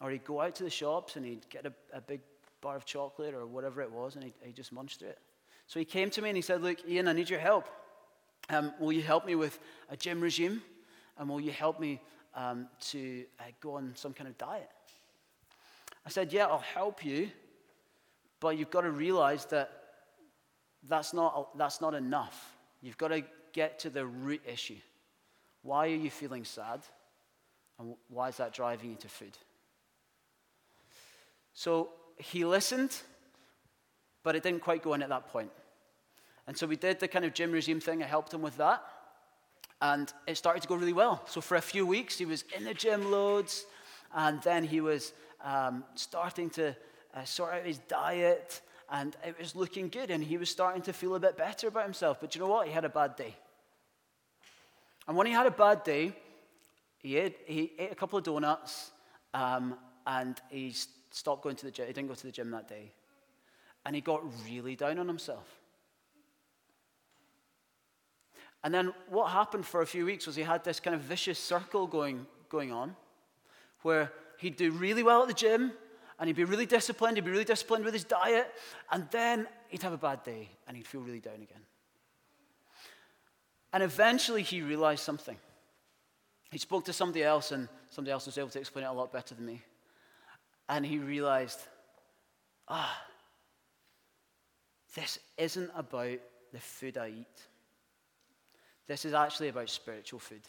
Or 0.00 0.10
he'd 0.10 0.24
go 0.24 0.40
out 0.40 0.54
to 0.56 0.64
the 0.64 0.70
shops 0.70 1.16
and 1.16 1.24
he'd 1.24 1.48
get 1.50 1.66
a, 1.66 1.72
a 1.92 2.00
big 2.00 2.20
bar 2.60 2.76
of 2.76 2.84
chocolate 2.84 3.34
or 3.34 3.46
whatever 3.46 3.82
it 3.82 3.90
was 3.90 4.14
and 4.14 4.24
he'd, 4.24 4.34
he'd, 4.40 4.56
just 4.56 4.72
munch 4.72 4.96
through 4.96 5.08
it. 5.08 5.18
So 5.66 5.78
he 5.78 5.84
came 5.84 6.10
to 6.10 6.22
me 6.22 6.30
and 6.30 6.36
he 6.36 6.42
said, 6.42 6.62
Look, 6.62 6.78
Ian, 6.88 7.08
I 7.08 7.12
need 7.12 7.30
your 7.30 7.38
help. 7.38 7.68
Um, 8.48 8.72
will 8.80 8.92
you 8.92 9.02
help 9.02 9.26
me 9.26 9.34
with 9.34 9.58
a 9.90 9.96
gym 9.96 10.20
regime? 10.20 10.62
And 11.18 11.28
will 11.28 11.40
you 11.40 11.52
help 11.52 11.78
me 11.78 12.00
um, 12.34 12.68
to 12.88 13.24
uh, 13.38 13.44
go 13.60 13.74
on 13.74 13.92
some 13.94 14.12
kind 14.12 14.28
of 14.28 14.36
diet? 14.38 14.68
I 16.04 16.10
said, 16.10 16.32
Yeah, 16.32 16.46
I'll 16.46 16.58
help 16.58 17.04
you, 17.04 17.30
but 18.40 18.58
you've 18.58 18.70
got 18.70 18.82
to 18.82 18.90
realize 18.90 19.44
that 19.46 19.70
that's 20.88 21.14
not, 21.14 21.56
that's 21.56 21.80
not 21.80 21.94
enough. 21.94 22.56
You've 22.80 22.98
got 22.98 23.08
to 23.08 23.22
get 23.52 23.78
to 23.80 23.90
the 23.90 24.04
root 24.04 24.42
issue. 24.46 24.78
Why 25.62 25.86
are 25.86 25.96
you 25.96 26.10
feeling 26.10 26.44
sad? 26.44 26.80
And 27.78 27.94
why 28.08 28.28
is 28.28 28.36
that 28.38 28.52
driving 28.52 28.90
you 28.90 28.96
to 28.96 29.08
food? 29.08 29.36
So 31.54 31.90
he 32.16 32.44
listened, 32.44 32.96
but 34.22 34.34
it 34.34 34.42
didn't 34.42 34.62
quite 34.62 34.82
go 34.82 34.94
in 34.94 35.02
at 35.02 35.08
that 35.10 35.28
point. 35.28 35.50
And 36.46 36.56
so 36.56 36.66
we 36.66 36.76
did 36.76 36.98
the 36.98 37.08
kind 37.08 37.24
of 37.24 37.34
gym 37.34 37.52
regime 37.52 37.80
thing. 37.80 38.02
I 38.02 38.06
helped 38.06 38.34
him 38.34 38.42
with 38.42 38.56
that. 38.56 38.82
And 39.80 40.12
it 40.26 40.36
started 40.36 40.62
to 40.62 40.68
go 40.68 40.74
really 40.76 40.92
well. 40.92 41.22
So 41.26 41.40
for 41.40 41.56
a 41.56 41.60
few 41.60 41.86
weeks, 41.86 42.18
he 42.18 42.24
was 42.24 42.44
in 42.56 42.64
the 42.64 42.74
gym 42.74 43.10
loads. 43.10 43.66
And 44.14 44.42
then 44.42 44.64
he 44.64 44.80
was 44.80 45.12
um, 45.42 45.84
starting 45.94 46.50
to 46.50 46.76
uh, 47.14 47.24
sort 47.24 47.54
out 47.54 47.66
his 47.66 47.78
diet, 47.78 48.60
and 48.90 49.16
it 49.26 49.38
was 49.38 49.54
looking 49.54 49.88
good, 49.88 50.10
and 50.10 50.22
he 50.22 50.36
was 50.36 50.50
starting 50.50 50.82
to 50.82 50.92
feel 50.92 51.14
a 51.14 51.20
bit 51.20 51.36
better 51.36 51.68
about 51.68 51.84
himself. 51.84 52.18
But 52.20 52.34
you 52.34 52.40
know 52.40 52.48
what? 52.48 52.66
He 52.66 52.72
had 52.72 52.84
a 52.84 52.88
bad 52.88 53.16
day. 53.16 53.34
And 55.08 55.16
when 55.16 55.26
he 55.26 55.32
had 55.32 55.46
a 55.46 55.50
bad 55.50 55.82
day, 55.84 56.12
he 56.98 57.16
ate, 57.16 57.38
he 57.46 57.72
ate 57.78 57.90
a 57.92 57.94
couple 57.94 58.18
of 58.18 58.24
donuts, 58.24 58.92
um, 59.34 59.76
and 60.06 60.40
he 60.50 60.74
stopped 61.10 61.42
going 61.42 61.56
to 61.56 61.66
the 61.66 61.70
gym. 61.70 61.86
He 61.86 61.92
didn't 61.92 62.08
go 62.08 62.14
to 62.14 62.26
the 62.26 62.32
gym 62.32 62.50
that 62.52 62.68
day. 62.68 62.92
And 63.84 63.96
he 63.96 64.00
got 64.00 64.22
really 64.44 64.76
down 64.76 64.98
on 64.98 65.08
himself. 65.08 65.46
And 68.64 68.72
then 68.72 68.92
what 69.08 69.30
happened 69.30 69.66
for 69.66 69.82
a 69.82 69.86
few 69.86 70.06
weeks 70.06 70.26
was 70.26 70.36
he 70.36 70.42
had 70.42 70.62
this 70.62 70.78
kind 70.78 70.94
of 70.94 71.02
vicious 71.02 71.38
circle 71.38 71.88
going, 71.88 72.26
going 72.48 72.70
on 72.70 72.94
where 73.82 74.12
he'd 74.42 74.56
do 74.56 74.70
really 74.70 75.02
well 75.02 75.22
at 75.22 75.28
the 75.28 75.34
gym, 75.34 75.72
And 76.22 76.28
he'd 76.28 76.36
be 76.36 76.44
really 76.44 76.66
disciplined, 76.66 77.16
he'd 77.16 77.24
be 77.24 77.32
really 77.32 77.44
disciplined 77.44 77.84
with 77.84 77.94
his 77.94 78.04
diet, 78.04 78.46
and 78.92 79.08
then 79.10 79.48
he'd 79.66 79.82
have 79.82 79.92
a 79.92 79.98
bad 79.98 80.22
day 80.22 80.50
and 80.68 80.76
he'd 80.76 80.86
feel 80.86 81.00
really 81.00 81.18
down 81.18 81.34
again. 81.34 81.66
And 83.72 83.82
eventually 83.82 84.42
he 84.42 84.62
realized 84.62 85.02
something. 85.02 85.36
He 86.52 86.58
spoke 86.58 86.84
to 86.84 86.92
somebody 86.92 87.24
else, 87.24 87.50
and 87.50 87.68
somebody 87.90 88.12
else 88.12 88.26
was 88.26 88.38
able 88.38 88.50
to 88.50 88.60
explain 88.60 88.84
it 88.84 88.88
a 88.88 88.92
lot 88.92 89.12
better 89.12 89.34
than 89.34 89.46
me. 89.46 89.62
And 90.68 90.86
he 90.86 90.98
realized, 90.98 91.58
ah, 92.68 93.02
this 94.94 95.18
isn't 95.38 95.72
about 95.74 96.20
the 96.52 96.60
food 96.60 96.98
I 96.98 97.08
eat. 97.08 97.42
This 98.86 99.04
is 99.04 99.12
actually 99.12 99.48
about 99.48 99.70
spiritual 99.70 100.20
food. 100.20 100.42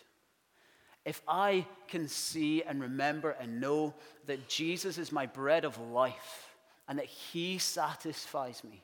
If 1.06 1.22
I 1.28 1.66
can 1.88 2.08
see 2.08 2.64
and 2.64 2.82
remember 2.82 3.32
and 3.32 3.60
know 3.60 3.94
that 4.26 4.48
Jesus 4.48 4.98
is 4.98 5.12
my 5.12 5.26
bread 5.26 5.66
of 5.66 5.78
life 5.78 6.56
and 6.88 6.98
that 7.00 7.06
he 7.06 7.58
satisfies 7.58 8.64
me, 8.64 8.84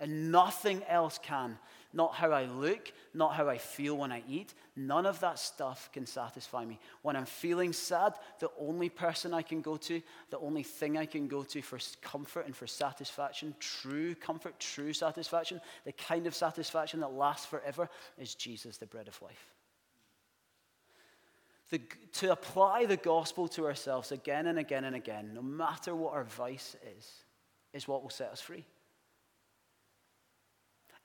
and 0.00 0.30
nothing 0.30 0.82
else 0.88 1.18
can, 1.20 1.58
not 1.92 2.14
how 2.14 2.30
I 2.30 2.44
look, 2.44 2.92
not 3.14 3.34
how 3.34 3.48
I 3.48 3.58
feel 3.58 3.96
when 3.96 4.12
I 4.12 4.22
eat, 4.28 4.54
none 4.76 5.06
of 5.06 5.18
that 5.20 5.40
stuff 5.40 5.90
can 5.92 6.06
satisfy 6.06 6.64
me. 6.64 6.78
When 7.02 7.16
I'm 7.16 7.24
feeling 7.24 7.72
sad, 7.72 8.14
the 8.38 8.50
only 8.60 8.90
person 8.90 9.34
I 9.34 9.42
can 9.42 9.60
go 9.60 9.76
to, 9.76 10.00
the 10.30 10.38
only 10.38 10.62
thing 10.62 10.96
I 10.96 11.06
can 11.06 11.26
go 11.26 11.42
to 11.42 11.62
for 11.62 11.78
comfort 12.00 12.46
and 12.46 12.54
for 12.54 12.68
satisfaction, 12.68 13.54
true 13.58 14.14
comfort, 14.14 14.60
true 14.60 14.92
satisfaction, 14.92 15.60
the 15.84 15.92
kind 15.92 16.28
of 16.28 16.34
satisfaction 16.34 17.00
that 17.00 17.12
lasts 17.12 17.46
forever, 17.46 17.88
is 18.18 18.36
Jesus, 18.36 18.76
the 18.76 18.86
bread 18.86 19.08
of 19.08 19.20
life. 19.20 19.46
The, 21.70 21.80
to 22.14 22.32
apply 22.32 22.86
the 22.86 22.96
gospel 22.96 23.46
to 23.48 23.66
ourselves 23.66 24.10
again 24.10 24.46
and 24.46 24.58
again 24.58 24.84
and 24.84 24.96
again, 24.96 25.32
no 25.34 25.42
matter 25.42 25.94
what 25.94 26.14
our 26.14 26.24
vice 26.24 26.76
is, 26.96 27.24
is 27.74 27.86
what 27.86 28.02
will 28.02 28.10
set 28.10 28.30
us 28.30 28.40
free. 28.40 28.64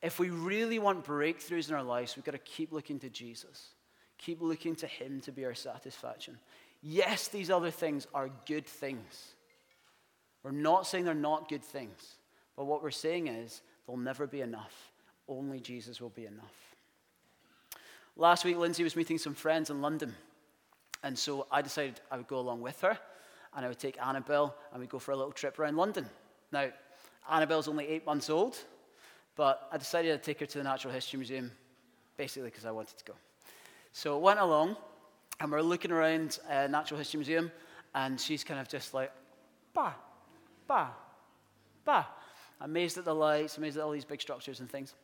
If 0.02 0.20
we 0.20 0.30
really 0.30 0.80
want 0.80 1.06
breakthroughs 1.06 1.70
in 1.70 1.76
our 1.76 1.84
lives, 1.84 2.16
we've 2.16 2.26
got 2.26 2.32
to 2.32 2.38
keep 2.38 2.72
looking 2.72 3.00
to 3.00 3.10
Jesus, 3.10 3.70
keep 4.18 4.42
looking 4.42 4.76
to 4.78 4.88
Him 4.88 5.22
to 5.22 5.32
be 5.32 5.46
our 5.46 5.54
satisfaction. 5.54 6.38
Yes, 6.82 7.30
these 7.30 7.50
other 7.50 7.72
things 7.72 8.08
are 8.14 8.30
good 8.46 8.66
things. 8.66 9.36
We're 10.44 10.52
not 10.52 10.86
saying 10.86 11.06
they're 11.06 11.14
not 11.14 11.48
good 11.48 11.64
things, 11.64 12.16
but 12.58 12.66
what 12.66 12.84
we're 12.84 12.92
saying 12.92 13.28
is 13.28 13.62
they'll 13.88 13.96
never 13.96 14.28
be 14.28 14.42
enough. 14.42 14.92
Only 15.30 15.62
Jesus 15.62 16.02
will 16.02 16.10
be 16.10 16.26
enough. 16.26 16.76
Last 18.18 18.44
week, 18.44 18.58
Lindsay 18.58 18.84
was 18.84 18.96
meeting 18.96 19.18
some 19.18 19.34
friends 19.34 19.70
in 19.70 19.82
London. 19.82 20.14
And 21.04 21.18
so 21.18 21.48
I 21.52 21.62
decided 21.62 22.00
I 22.10 22.18
would 22.18 22.28
go 22.28 22.40
along 22.40 22.62
with 22.62 22.80
her, 22.82 22.98
and 23.56 23.66
I 23.66 23.68
would 23.68 23.80
take 23.80 24.02
Annabelle, 24.02 24.56
and 24.72 24.80
we'd 24.80 24.90
go 24.90 25.00
for 25.00 25.12
a 25.12 25.16
little 25.16 25.34
trip 25.34 25.60
around 25.60 25.76
London. 25.76 26.10
Now, 26.52 26.70
Annabelle's 27.30 27.68
only 27.68 27.88
eight 27.88 28.06
months 28.06 28.30
old, 28.30 28.58
but 29.36 29.68
I 29.72 29.78
decided 29.78 30.14
I'd 30.14 30.24
take 30.24 30.40
her 30.40 30.46
to 30.46 30.58
the 30.58 30.64
Natural 30.64 30.94
History 30.94 31.18
Museum, 31.18 31.52
basically 32.18 32.50
because 32.50 32.66
I 32.66 32.72
wanted 32.72 32.98
to 32.98 33.06
go. 33.06 33.14
So 33.92 34.16
I 34.18 34.20
went 34.20 34.40
along, 34.40 34.78
and 35.40 35.52
we're 35.52 35.62
looking 35.62 35.92
around 35.92 36.40
uh, 36.50 36.68
Natural 36.68 36.98
History 36.98 37.18
Museum, 37.18 37.52
and 37.94 38.20
she's 38.20 38.44
kind 38.44 38.60
of 38.60 38.68
just 38.68 38.94
like, 38.94 39.12
bah, 39.74 39.94
bah, 40.68 40.90
bah. 41.86 42.06
Amazed 42.62 42.98
at 42.98 43.06
the 43.06 43.14
lights, 43.14 43.58
amazed 43.58 43.78
at 43.78 43.84
all 43.84 43.92
these 43.92 44.06
big 44.06 44.22
structures 44.22 44.62
and 44.62 44.70
things. 44.70 44.96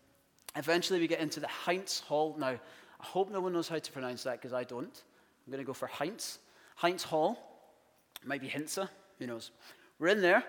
Eventually, 0.56 1.00
we 1.00 1.08
get 1.08 1.20
into 1.20 1.40
the 1.40 1.48
Heinz 1.48 2.00
Hall. 2.00 2.36
Now, 2.40 2.52
I 2.52 2.60
hope 3.00 3.32
no 3.32 3.42
one 3.42 3.54
knows 3.54 3.68
how 3.68 3.80
to 3.80 3.92
pronounce 3.92 4.24
that 4.24 4.42
because 4.42 4.54
I 4.54 4.64
don't. 4.64 5.04
I'm 5.50 5.52
going 5.52 5.66
to 5.66 5.68
go 5.68 5.74
for 5.74 5.88
Heinz. 5.88 6.38
Heinz 6.76 7.02
Hall. 7.02 7.36
Maybe 8.24 8.48
Hintze. 8.48 8.88
Who 9.18 9.26
knows? 9.26 9.50
We're 9.98 10.10
in 10.10 10.22
there, 10.22 10.44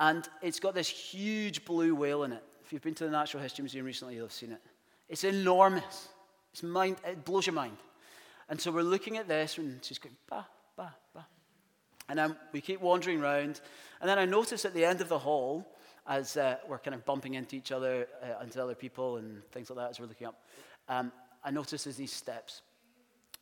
and 0.00 0.26
it's 0.40 0.58
got 0.58 0.74
this 0.74 0.88
huge 0.88 1.66
blue 1.66 1.94
whale 1.94 2.24
in 2.24 2.32
it. 2.32 2.42
If 2.64 2.72
you've 2.72 2.80
been 2.80 2.94
to 2.94 3.04
the 3.04 3.10
Natural 3.10 3.42
History 3.42 3.62
Museum 3.62 3.84
recently, 3.84 4.14
you'll 4.14 4.24
have 4.24 4.32
seen 4.32 4.52
it. 4.52 4.62
It's 5.06 5.24
enormous. 5.24 6.08
It's 6.54 6.62
mind, 6.62 6.96
it 7.06 7.26
blows 7.26 7.46
your 7.46 7.52
mind. 7.52 7.76
And 8.48 8.58
so 8.58 8.72
we're 8.72 8.80
looking 8.80 9.18
at 9.18 9.28
this, 9.28 9.58
and 9.58 9.84
she's 9.84 9.98
going, 9.98 10.16
bah, 10.30 10.44
bah, 10.78 10.92
bah. 11.12 11.24
And 12.08 12.18
then 12.18 12.34
we 12.52 12.62
keep 12.62 12.80
wandering 12.80 13.20
around. 13.20 13.60
And 14.00 14.08
then 14.08 14.18
I 14.18 14.24
notice 14.24 14.64
at 14.64 14.72
the 14.72 14.86
end 14.86 15.02
of 15.02 15.10
the 15.10 15.18
hall, 15.18 15.76
as 16.06 16.38
uh, 16.38 16.56
we're 16.66 16.78
kind 16.78 16.94
of 16.94 17.04
bumping 17.04 17.34
into 17.34 17.54
each 17.54 17.70
other, 17.70 18.06
uh, 18.22 18.42
into 18.42 18.62
other 18.62 18.74
people 18.74 19.18
and 19.18 19.44
things 19.50 19.68
like 19.68 19.78
that 19.78 19.90
as 19.90 20.00
we're 20.00 20.06
looking 20.06 20.26
up, 20.26 20.42
um, 20.88 21.12
I 21.44 21.50
notice 21.50 21.84
there's 21.84 21.96
these 21.96 22.14
steps. 22.14 22.62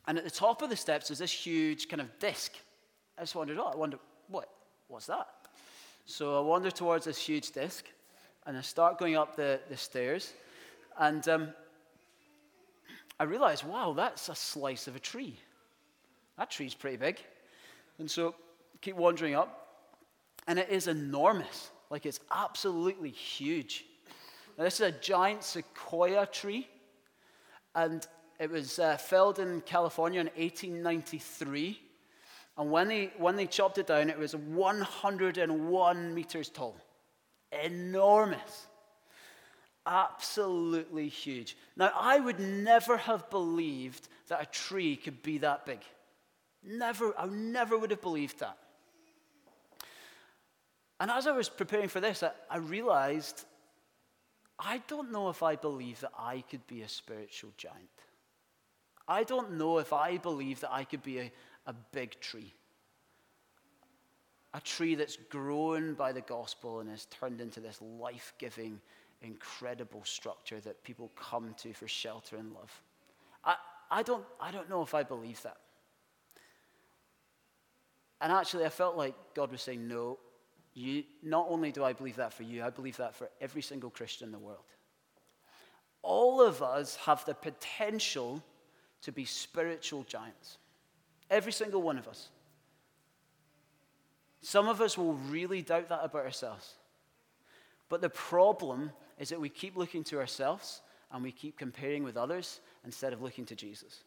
And 0.07 0.17
at 0.17 0.23
the 0.23 0.31
top 0.31 0.61
of 0.61 0.69
the 0.69 0.75
steps 0.75 1.11
is 1.11 1.19
this 1.19 1.31
huge 1.31 1.89
kind 1.89 2.01
of 2.01 2.17
disc. 2.19 2.53
I 3.17 3.21
just 3.21 3.35
wondered, 3.35 3.57
oh, 3.59 3.71
I 3.73 3.75
wonder, 3.75 3.99
what, 4.29 4.49
what's 4.87 5.07
that? 5.07 5.27
So 6.05 6.37
I 6.37 6.41
wander 6.41 6.71
towards 6.71 7.05
this 7.05 7.17
huge 7.17 7.51
disc, 7.51 7.85
and 8.45 8.57
I 8.57 8.61
start 8.61 8.97
going 8.97 9.17
up 9.17 9.35
the, 9.35 9.59
the 9.69 9.75
stairs, 9.75 10.33
and 10.97 11.27
um, 11.27 11.49
I 13.19 13.25
realize, 13.25 13.63
wow, 13.63 13.93
that's 13.93 14.29
a 14.29 14.35
slice 14.35 14.87
of 14.87 14.95
a 14.95 14.99
tree. 14.99 15.37
That 16.37 16.49
tree's 16.49 16.73
pretty 16.73 16.97
big. 16.97 17.19
And 17.99 18.09
so 18.09 18.35
keep 18.79 18.95
wandering 18.95 19.35
up, 19.35 19.67
and 20.47 20.57
it 20.57 20.69
is 20.69 20.87
enormous. 20.87 21.71
Like 21.89 22.05
it's 22.05 22.21
absolutely 22.31 23.09
huge. 23.09 23.85
Now, 24.57 24.63
this 24.63 24.75
is 24.75 24.81
a 24.81 24.91
giant 24.91 25.43
sequoia 25.43 26.25
tree, 26.25 26.67
and 27.75 28.07
it 28.39 28.51
was 28.51 28.79
uh, 28.79 28.97
felled 28.97 29.39
in 29.39 29.61
California 29.61 30.19
in 30.19 30.27
1893. 30.27 31.81
And 32.57 32.71
when 32.71 32.87
they, 32.87 33.11
when 33.17 33.35
they 33.35 33.47
chopped 33.47 33.77
it 33.77 33.87
down, 33.87 34.09
it 34.09 34.17
was 34.17 34.35
101 34.35 36.13
meters 36.13 36.49
tall. 36.49 36.75
Enormous. 37.51 38.67
Absolutely 39.85 41.07
huge. 41.07 41.55
Now, 41.75 41.91
I 41.95 42.19
would 42.19 42.39
never 42.39 42.97
have 42.97 43.29
believed 43.29 44.07
that 44.27 44.41
a 44.41 44.45
tree 44.45 44.95
could 44.95 45.23
be 45.23 45.37
that 45.39 45.65
big. 45.65 45.79
Never, 46.63 47.13
I 47.17 47.27
never 47.27 47.77
would 47.77 47.91
have 47.91 48.01
believed 48.01 48.39
that. 48.39 48.57
And 50.99 51.11
as 51.11 51.27
I 51.27 51.31
was 51.31 51.47
preparing 51.47 51.89
for 51.89 51.99
this, 51.99 52.23
I, 52.23 52.31
I 52.49 52.57
realized 52.57 53.45
I 54.59 54.81
don't 54.87 55.11
know 55.11 55.29
if 55.29 55.43
I 55.43 55.55
believe 55.55 55.99
that 56.01 56.11
I 56.17 56.43
could 56.49 56.65
be 56.67 56.81
a 56.81 56.89
spiritual 56.89 57.51
giant. 57.57 57.87
I 59.07 59.23
don't 59.23 59.53
know 59.53 59.77
if 59.77 59.93
I 59.93 60.17
believe 60.17 60.59
that 60.61 60.73
I 60.73 60.83
could 60.83 61.03
be 61.03 61.19
a, 61.19 61.31
a 61.65 61.73
big 61.91 62.19
tree. 62.19 62.53
A 64.53 64.61
tree 64.61 64.95
that's 64.95 65.17
grown 65.29 65.93
by 65.93 66.11
the 66.11 66.21
gospel 66.21 66.79
and 66.79 66.89
has 66.89 67.05
turned 67.05 67.41
into 67.41 67.59
this 67.59 67.81
life 67.81 68.33
giving, 68.37 68.81
incredible 69.21 70.03
structure 70.03 70.59
that 70.61 70.83
people 70.83 71.11
come 71.15 71.53
to 71.59 71.73
for 71.73 71.87
shelter 71.87 72.37
and 72.37 72.53
love. 72.53 72.81
I, 73.43 73.55
I, 73.89 74.03
don't, 74.03 74.25
I 74.41 74.51
don't 74.51 74.69
know 74.69 74.81
if 74.81 74.93
I 74.93 75.03
believe 75.03 75.41
that. 75.43 75.57
And 78.19 78.31
actually, 78.31 78.65
I 78.65 78.69
felt 78.69 78.97
like 78.97 79.13
God 79.35 79.51
was 79.51 79.61
saying, 79.61 79.87
No, 79.87 80.17
you, 80.73 81.03
not 81.23 81.47
only 81.49 81.71
do 81.71 81.83
I 81.83 81.93
believe 81.93 82.15
that 82.15 82.33
for 82.33 82.43
you, 82.43 82.63
I 82.63 82.69
believe 82.69 82.97
that 82.97 83.15
for 83.15 83.29
every 83.39 83.61
single 83.61 83.89
Christian 83.89 84.27
in 84.27 84.31
the 84.31 84.39
world. 84.39 84.65
All 86.01 86.41
of 86.41 86.61
us 86.63 86.95
have 86.97 87.25
the 87.25 87.33
potential 87.33 88.43
to 89.01 89.11
be 89.11 89.25
spiritual 89.25 90.03
giants. 90.03 90.57
Every 91.29 91.51
single 91.51 91.81
one 91.81 91.97
of 91.97 92.07
us. 92.07 92.29
Some 94.41 94.67
of 94.67 94.81
us 94.81 94.97
will 94.97 95.13
really 95.13 95.61
doubt 95.61 95.89
that 95.89 96.03
about 96.03 96.25
ourselves. 96.25 96.75
But 97.89 98.01
the 98.01 98.09
problem 98.09 98.91
is 99.17 99.29
that 99.29 99.41
we 99.41 99.49
keep 99.49 99.75
looking 99.75 100.03
to 100.05 100.19
ourselves 100.19 100.81
and 101.11 101.23
we 101.23 101.31
keep 101.31 101.57
comparing 101.57 102.03
with 102.03 102.17
others 102.17 102.59
instead 102.85 103.13
of 103.13 103.21
looking 103.21 103.45
to 103.45 103.55
Jesus. 103.55 104.03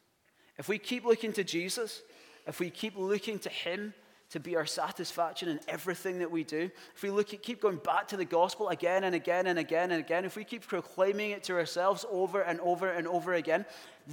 If 0.58 0.68
we 0.68 0.78
keep 0.78 1.04
looking 1.04 1.32
to 1.34 1.44
Jesus, 1.44 2.02
if 2.46 2.60
we 2.60 2.70
keep 2.70 2.96
looking 2.96 3.38
to 3.40 3.48
Him 3.48 3.94
to 4.30 4.40
be 4.40 4.56
our 4.56 4.66
satisfaction 4.66 5.48
in 5.48 5.60
everything 5.66 6.20
that 6.20 6.30
we 6.30 6.44
do, 6.44 6.70
if 6.94 7.02
we 7.02 7.10
look 7.10 7.34
at, 7.34 7.42
keep 7.42 7.60
going 7.60 7.78
back 7.78 8.08
to 8.08 8.16
the 8.16 8.24
gospel 8.24 8.68
again 8.68 9.04
and 9.04 9.14
again 9.14 9.48
and 9.48 9.58
again 9.58 9.90
and 9.90 10.00
again, 10.00 10.24
if 10.24 10.36
we 10.36 10.44
keep 10.44 10.66
proclaiming 10.66 11.32
it 11.32 11.42
to 11.44 11.54
ourselves 11.54 12.04
over 12.10 12.40
and 12.40 12.60
over 12.60 12.88
and 12.88 13.08
over 13.08 13.34
again, 13.34 13.64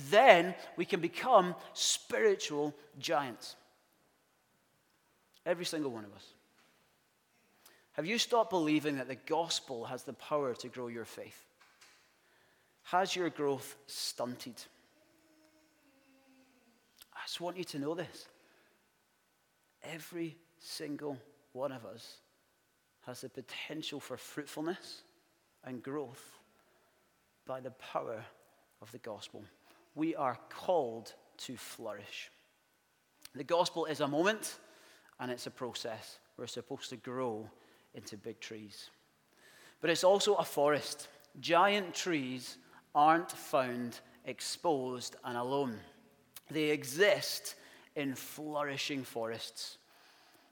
then 0.09 0.55
we 0.75 0.85
can 0.85 0.99
become 0.99 1.53
spiritual 1.73 2.75
giants. 2.99 3.55
Every 5.45 5.65
single 5.65 5.91
one 5.91 6.03
of 6.03 6.13
us. 6.13 6.25
Have 7.93 8.05
you 8.05 8.17
stopped 8.17 8.49
believing 8.49 8.97
that 8.97 9.07
the 9.07 9.15
gospel 9.15 9.85
has 9.85 10.03
the 10.03 10.13
power 10.13 10.53
to 10.55 10.67
grow 10.67 10.87
your 10.87 11.05
faith? 11.05 11.45
Has 12.83 13.15
your 13.15 13.29
growth 13.29 13.75
stunted? 13.85 14.55
I 17.13 17.19
just 17.25 17.41
want 17.41 17.57
you 17.57 17.63
to 17.65 17.79
know 17.79 17.93
this. 17.93 18.27
Every 19.93 20.37
single 20.59 21.17
one 21.53 21.71
of 21.71 21.85
us 21.85 22.17
has 23.05 23.21
the 23.21 23.29
potential 23.29 23.99
for 23.99 24.17
fruitfulness 24.17 25.03
and 25.63 25.81
growth 25.81 26.39
by 27.45 27.59
the 27.61 27.71
power 27.71 28.23
of 28.81 28.91
the 28.91 28.97
gospel. 28.99 29.43
We 29.95 30.15
are 30.15 30.37
called 30.49 31.13
to 31.37 31.55
flourish. 31.55 32.29
The 33.33 33.43
gospel 33.43 33.85
is 33.85 34.01
a 34.01 34.07
moment 34.07 34.59
and 35.19 35.31
it's 35.31 35.47
a 35.47 35.51
process. 35.51 36.19
we're 36.37 36.47
supposed 36.47 36.89
to 36.89 36.97
grow 36.97 37.49
into 37.93 38.17
big 38.17 38.39
trees. 38.39 38.89
But 39.81 39.89
it's 39.89 40.03
also 40.03 40.35
a 40.35 40.43
forest. 40.43 41.07
Giant 41.39 41.93
trees 41.93 42.57
aren't 42.93 43.31
found 43.31 43.99
exposed 44.25 45.15
and 45.23 45.37
alone, 45.37 45.79
they 46.49 46.65
exist 46.65 47.55
in 47.97 48.13
flourishing 48.15 49.03
forests. 49.03 49.77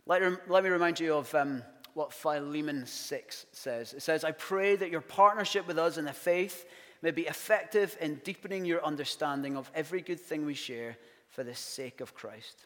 Let, 0.07 0.49
let 0.49 0.63
me 0.63 0.69
remind 0.69 0.99
you 0.99 1.13
of 1.13 1.33
um, 1.33 1.63
what 1.93 2.11
Philemon 2.11 2.85
6 2.85 3.45
says. 3.51 3.93
It 3.93 4.01
says, 4.01 4.23
I 4.23 4.31
pray 4.31 4.75
that 4.75 4.89
your 4.89 5.01
partnership 5.01 5.67
with 5.67 5.77
us 5.77 5.97
in 5.97 6.05
the 6.05 6.13
faith 6.13 6.65
may 7.01 7.11
be 7.11 7.27
effective 7.27 7.95
in 8.01 8.15
deepening 8.23 8.65
your 8.65 8.83
understanding 8.83 9.55
of 9.55 9.71
every 9.75 10.01
good 10.01 10.19
thing 10.19 10.43
we 10.43 10.55
share 10.55 10.97
for 11.29 11.43
the 11.43 11.53
sake 11.53 12.01
of 12.01 12.15
Christ. 12.15 12.65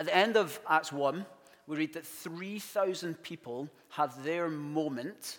At 0.00 0.06
the 0.06 0.16
end 0.16 0.36
of 0.36 0.58
Acts 0.68 0.92
1, 0.92 1.24
we 1.68 1.76
read 1.76 1.94
that 1.94 2.06
3,000 2.06 3.22
people 3.22 3.68
have 3.90 4.24
their 4.24 4.48
moment 4.48 5.38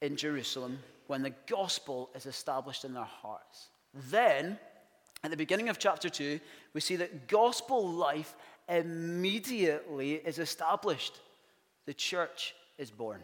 in 0.00 0.16
Jerusalem 0.16 0.78
when 1.08 1.22
the 1.22 1.34
gospel 1.48 2.10
is 2.14 2.26
established 2.26 2.84
in 2.84 2.94
their 2.94 3.04
hearts. 3.04 3.70
Then, 4.10 4.58
at 5.24 5.30
the 5.30 5.36
beginning 5.36 5.68
of 5.68 5.78
chapter 5.78 6.08
2, 6.08 6.40
we 6.74 6.80
see 6.80 6.96
that 6.96 7.28
gospel 7.28 7.88
life 7.88 8.34
immediately 8.68 10.14
is 10.14 10.38
established. 10.38 11.20
The 11.86 11.94
church 11.94 12.54
is 12.78 12.90
born. 12.90 13.22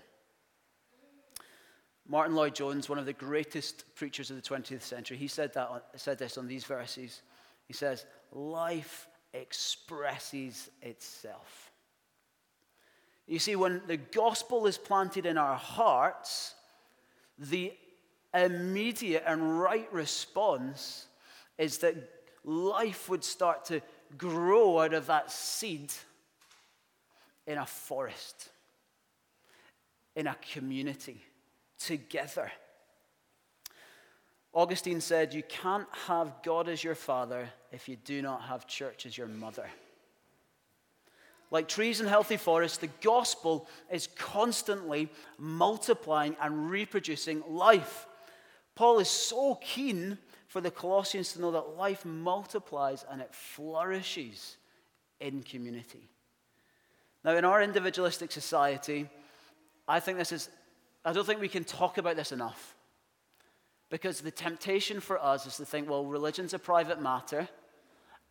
Martyn 2.07 2.35
Lloyd-Jones, 2.35 2.89
one 2.89 2.99
of 2.99 3.07
the 3.07 3.13
greatest 3.13 3.85
preachers 3.95 4.31
of 4.31 4.37
the 4.37 4.43
20th 4.43 4.83
century, 4.83 5.17
he 5.17 5.29
said, 5.29 5.53
that, 5.55 5.85
said 5.97 6.19
this 6.19 6.39
on 6.39 6.47
these 6.47 6.65
verses. 6.65 7.21
He 7.67 7.75
says, 7.75 8.07
Life 8.33 9.07
expresses 9.35 10.71
itself. 10.81 11.71
You 13.27 13.39
see, 13.39 13.57
when 13.57 13.83
the 13.87 13.99
gospel 13.99 14.67
is 14.67 14.79
planted 14.79 15.27
in 15.27 15.37
our 15.37 15.57
hearts, 15.57 16.55
the 17.39 17.75
immediate 18.33 19.25
and 19.27 19.61
right 19.61 19.91
response 19.93 21.07
is 21.59 21.79
that 21.79 21.97
life 22.45 23.09
would 23.09 23.25
start 23.25 23.65
to 23.67 23.81
grow 24.17 24.81
out 24.81 24.95
of 24.95 25.07
that 25.07 25.31
seed 25.31 25.93
in 27.47 27.59
a 27.59 27.67
forest, 27.67 28.51
in 30.15 30.27
a 30.27 30.37
community, 30.53 31.23
together. 31.79 32.51
Augustine 34.53 35.01
said, 35.01 35.35
You 35.35 35.43
can't 35.43 35.87
have 36.07 36.43
God 36.43 36.69
as 36.69 36.83
your 36.83 36.95
father 36.95 37.49
if 37.71 37.89
you 37.89 37.97
do 37.97 38.23
not 38.23 38.43
have 38.43 38.67
church 38.67 39.07
as 39.07 39.17
your 39.17 39.29
mother. 39.29 39.67
Like 41.51 41.69
trees 41.69 42.01
in 42.01 42.07
healthy 42.07 42.37
forests, 42.37 42.79
the 42.79 42.91
gospel 43.01 43.69
is 43.91 44.09
constantly 44.19 45.09
multiplying 45.39 46.37
and 46.41 46.71
reproducing 46.71 47.43
life. 47.49 48.07
Paul 48.75 48.99
is 48.99 49.09
so 49.09 49.59
keen 49.61 50.19
for 50.49 50.61
the 50.61 50.71
Colossians 50.71 51.35
to 51.35 51.41
know 51.41 51.53
that 51.53 51.77
life 51.77 52.05
multiplies 52.05 53.05
and 53.09 53.21
it 53.21 53.35
flourishes 53.35 54.57
in 55.21 55.43
community. 55.43 56.09
Now, 57.23 57.37
in 57.37 57.45
our 57.45 57.63
individualistic 57.63 58.33
society, 58.33 59.09
I 59.87 60.01
think 60.01 60.19
this 60.19 60.33
is, 60.33 60.49
I 61.05 61.13
don't 61.13 61.27
think 61.27 61.41
we 61.41 61.49
can 61.49 61.65
talk 61.65 61.99
about 61.99 62.17
this 62.17 62.33
enough. 62.33 62.75
Because 63.91 64.21
the 64.21 64.31
temptation 64.31 65.01
for 65.01 65.23
us 65.23 65.47
is 65.47 65.57
to 65.57 65.65
think, 65.65 65.89
well, 65.89 66.05
religion's 66.05 66.55
a 66.55 66.59
private 66.59 67.01
matter, 67.01 67.49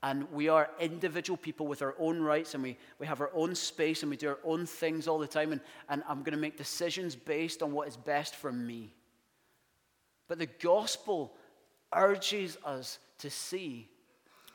and 0.04 0.32
we 0.32 0.50
are 0.50 0.70
individual 0.80 1.38
people 1.38 1.68
with 1.68 1.82
our 1.82 1.96
own 2.00 2.22
rights, 2.22 2.54
and 2.54 2.64
we, 2.64 2.78
we 3.00 3.08
have 3.08 3.22
our 3.22 3.32
own 3.34 3.56
space, 3.56 4.04
and 4.04 4.10
we 4.10 4.18
do 4.18 4.30
our 4.30 4.40
own 4.44 4.66
things 4.66 5.08
all 5.08 5.18
the 5.18 5.28
time, 5.28 5.52
and, 5.52 5.62
and 5.90 6.04
I'm 6.08 6.20
going 6.20 6.34
to 6.34 6.38
make 6.38 6.58
decisions 6.58 7.16
based 7.16 7.64
on 7.64 7.72
what 7.72 7.88
is 7.88 7.98
best 7.98 8.36
for 8.36 8.52
me. 8.52 8.94
But 10.28 10.38
the 10.38 10.46
gospel 10.46 11.34
urges 11.96 12.58
us 12.66 13.00
to 13.20 13.30
see 13.30 13.88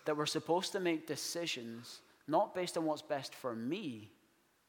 that 0.05 0.17
we're 0.17 0.27
supposed 0.27 0.73
to 0.73 0.81
make 0.81 1.07
decisions 1.07 2.01
not 2.29 2.55
based 2.55 2.77
on 2.77 2.85
what's 2.85 3.03
best 3.03 3.35
for 3.35 3.55
me, 3.55 4.11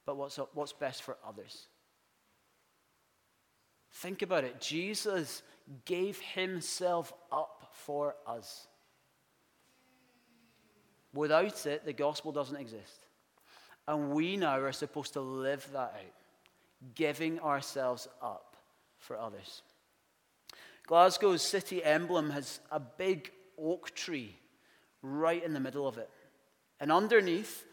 but 0.06 0.17
what's, 0.17 0.38
what's 0.54 0.73
best 0.73 1.04
for 1.04 1.17
others. 1.28 1.67
Think 3.93 4.21
about 4.21 4.43
it. 4.43 4.60
Jesus 4.60 5.43
gave 5.86 6.19
himself 6.19 7.13
up 7.32 7.71
for 7.71 8.15
us. 8.26 8.67
Without 11.13 11.65
it, 11.65 11.86
the 11.86 11.93
gospel 11.93 12.32
doesn't 12.32 12.56
exist. 12.58 13.06
And 13.88 14.12
we 14.12 14.36
now 14.36 14.60
are 14.60 14.71
supposed 14.71 15.13
to 15.13 15.21
live 15.21 15.67
that 15.73 15.93
out, 15.95 16.95
giving 16.95 17.39
ourselves 17.39 18.08
up 18.21 18.56
for 18.97 19.17
others. 19.17 19.62
Glasgow's 20.86 21.41
city 21.41 21.84
emblem 21.84 22.30
has 22.32 22.60
a 22.72 22.80
big 22.80 23.32
oak 23.58 23.96
tree 23.96 24.36
right 25.02 25.43
in 25.43 25.54
the 25.54 25.60
middle 25.60 25.88
of 25.88 25.98
it. 25.98 26.10
And 26.80 26.91
underneath, 26.91 27.65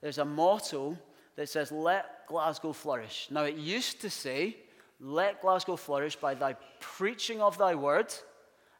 there's 0.00 0.18
a 0.18 0.24
motto 0.24 0.98
that 1.36 1.48
says, 1.48 1.70
Let 1.70 2.26
Glasgow 2.26 2.72
flourish. 2.72 3.28
Now, 3.30 3.44
it 3.44 3.56
used 3.56 4.00
to 4.00 4.10
say, 4.10 4.56
let 5.00 5.42
Glasgow 5.42 5.76
flourish 5.76 6.16
by 6.16 6.34
thy 6.34 6.54
preaching 6.80 7.42
of 7.42 7.58
thy 7.58 7.74
word 7.74 8.12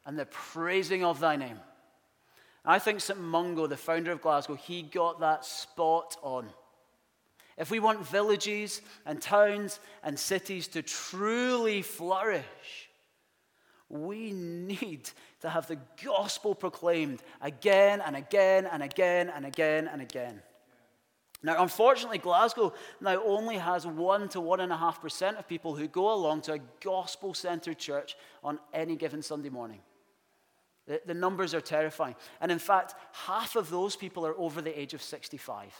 and 0.04 0.18
the 0.18 0.26
praising 0.26 1.04
of 1.04 1.20
thy 1.20 1.36
name. 1.36 1.60
I 2.64 2.78
think 2.78 3.00
St. 3.00 3.20
Mungo, 3.20 3.66
the 3.66 3.76
founder 3.76 4.12
of 4.12 4.22
Glasgow, 4.22 4.54
he 4.54 4.82
got 4.82 5.20
that 5.20 5.44
spot 5.44 6.16
on. 6.22 6.48
If 7.56 7.70
we 7.70 7.78
want 7.78 8.06
villages 8.06 8.82
and 9.04 9.20
towns 9.20 9.78
and 10.02 10.18
cities 10.18 10.68
to 10.68 10.82
truly 10.82 11.82
flourish, 11.82 12.85
we 13.88 14.32
need 14.32 15.10
to 15.40 15.48
have 15.48 15.68
the 15.68 15.78
gospel 16.04 16.54
proclaimed 16.54 17.22
again 17.40 18.00
and 18.00 18.16
again 18.16 18.66
and 18.66 18.82
again 18.82 19.30
and 19.34 19.46
again 19.46 19.88
and 19.88 20.02
again. 20.02 20.42
Now, 21.42 21.62
unfortunately, 21.62 22.18
Glasgow 22.18 22.72
now 23.00 23.22
only 23.22 23.56
has 23.58 23.86
1 23.86 24.28
to 24.30 24.40
1.5% 24.40 25.38
of 25.38 25.46
people 25.46 25.76
who 25.76 25.86
go 25.86 26.12
along 26.12 26.40
to 26.42 26.54
a 26.54 26.58
gospel 26.82 27.34
centered 27.34 27.78
church 27.78 28.16
on 28.42 28.58
any 28.72 28.96
given 28.96 29.22
Sunday 29.22 29.50
morning. 29.50 29.80
The, 30.86 31.00
the, 31.04 31.14
numbers 31.14 31.52
are 31.54 31.60
terrifying. 31.60 32.14
And 32.40 32.50
in 32.50 32.58
fact, 32.58 32.94
half 33.12 33.54
of 33.56 33.70
those 33.70 33.96
people 33.96 34.26
are 34.26 34.36
over 34.38 34.62
the 34.62 34.78
age 34.78 34.94
of 34.94 35.02
65. 35.02 35.74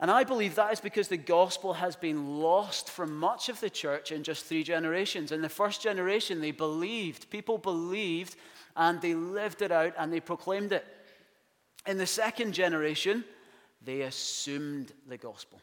And 0.00 0.10
I 0.10 0.24
believe 0.24 0.54
that 0.54 0.72
is 0.72 0.80
because 0.80 1.08
the 1.08 1.18
gospel 1.18 1.74
has 1.74 1.94
been 1.94 2.38
lost 2.40 2.88
from 2.88 3.14
much 3.14 3.50
of 3.50 3.60
the 3.60 3.68
church 3.68 4.12
in 4.12 4.22
just 4.22 4.46
three 4.46 4.62
generations. 4.62 5.30
In 5.30 5.42
the 5.42 5.48
first 5.50 5.82
generation, 5.82 6.40
they 6.40 6.52
believed, 6.52 7.28
people 7.28 7.58
believed, 7.58 8.34
and 8.76 8.98
they 9.02 9.12
lived 9.14 9.60
it 9.60 9.70
out 9.70 9.92
and 9.98 10.10
they 10.10 10.20
proclaimed 10.20 10.72
it. 10.72 10.86
In 11.86 11.98
the 11.98 12.06
second 12.06 12.54
generation, 12.54 13.24
they 13.84 14.00
assumed 14.02 14.92
the 15.06 15.18
gospel. 15.18 15.60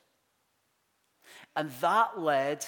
And 1.55 1.71
that 1.81 2.19
led 2.19 2.63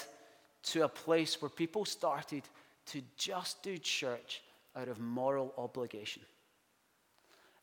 to 0.64 0.82
a 0.82 0.88
place 0.88 1.40
where 1.40 1.48
people 1.48 1.84
started 1.84 2.42
to 2.86 3.00
just 3.16 3.62
do 3.62 3.78
church 3.78 4.42
out 4.74 4.88
of 4.88 4.98
moral 4.98 5.54
obligation. 5.56 6.22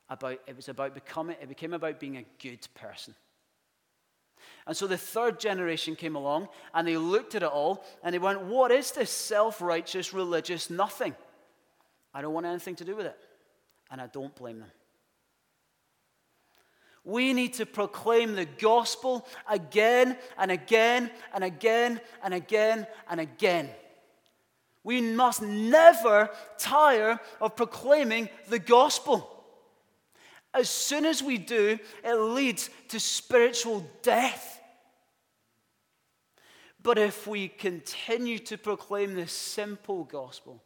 About, 0.09 0.39
it 0.47 0.55
was 0.55 0.69
about 0.69 0.93
becoming, 0.93 1.35
it 1.41 1.49
became 1.49 1.73
about 1.73 1.99
being 1.99 2.15
a 2.15 2.25
good 2.41 2.65
person. 2.73 3.13
And 4.65 4.75
so 4.75 4.87
the 4.87 4.97
third 4.97 5.39
generation 5.39 5.95
came 5.95 6.15
along 6.15 6.49
and 6.73 6.87
they 6.87 6.97
looked 6.97 7.35
at 7.35 7.43
it 7.43 7.49
all 7.49 7.83
and 8.03 8.13
they 8.13 8.19
went, 8.19 8.41
What 8.41 8.71
is 8.71 8.91
this 8.91 9.09
self 9.09 9.61
righteous 9.61 10.13
religious 10.13 10.69
nothing? 10.69 11.15
I 12.13 12.21
don't 12.21 12.33
want 12.33 12.45
anything 12.45 12.75
to 12.77 12.85
do 12.85 12.95
with 12.95 13.05
it. 13.05 13.17
And 13.89 14.01
I 14.01 14.07
don't 14.07 14.35
blame 14.35 14.59
them. 14.59 14.71
We 17.03 17.31
need 17.31 17.53
to 17.53 17.65
proclaim 17.65 18.35
the 18.35 18.43
gospel 18.45 19.25
again 19.47 20.17
and 20.37 20.51
again 20.51 21.09
and 21.33 21.43
again 21.43 22.01
and 22.21 22.33
again 22.33 22.85
and 23.09 23.21
again. 23.21 23.69
We 24.83 25.01
must 25.01 25.41
never 25.41 26.29
tire 26.57 27.19
of 27.39 27.55
proclaiming 27.55 28.29
the 28.49 28.59
gospel. 28.59 29.36
As 30.57 30.69
soon 30.69 31.05
as 31.05 31.21
we 31.21 31.37
do, 31.37 31.77
it 32.03 32.15
leads 32.15 32.69
to 32.89 32.99
spiritual 32.99 33.87
death. 34.01 34.59
But 36.81 36.97
if 36.97 37.27
we 37.27 37.47
continue 37.47 38.39
to 38.39 38.57
proclaim 38.57 39.13
this 39.13 39.31
simple 39.31 40.03
gospel, 40.05 40.63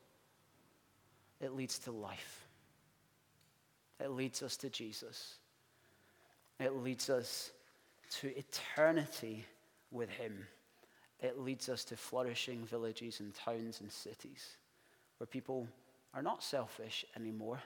it 1.42 1.56
leads 1.56 1.78
to 1.80 1.92
life. 1.92 2.46
It 4.00 4.12
leads 4.12 4.42
us 4.42 4.56
to 4.58 4.70
Jesus. 4.70 5.36
It 6.60 6.76
leads 6.76 7.10
us 7.10 7.52
to 8.20 8.36
eternity 8.38 9.46
with 9.92 10.10
Him. 10.10 10.48
It 11.20 11.40
leads 11.40 11.68
us 11.68 11.84
to 11.86 11.98
flourishing 11.98 12.64
villages 12.66 13.20
and 13.20 13.34
towns 13.36 13.82
and 13.82 13.92
cities 13.92 14.58
where 15.18 15.28
people 15.28 15.68
are 16.14 16.24
not 16.24 16.44
selfish 16.44 17.06
anymore, 17.16 17.62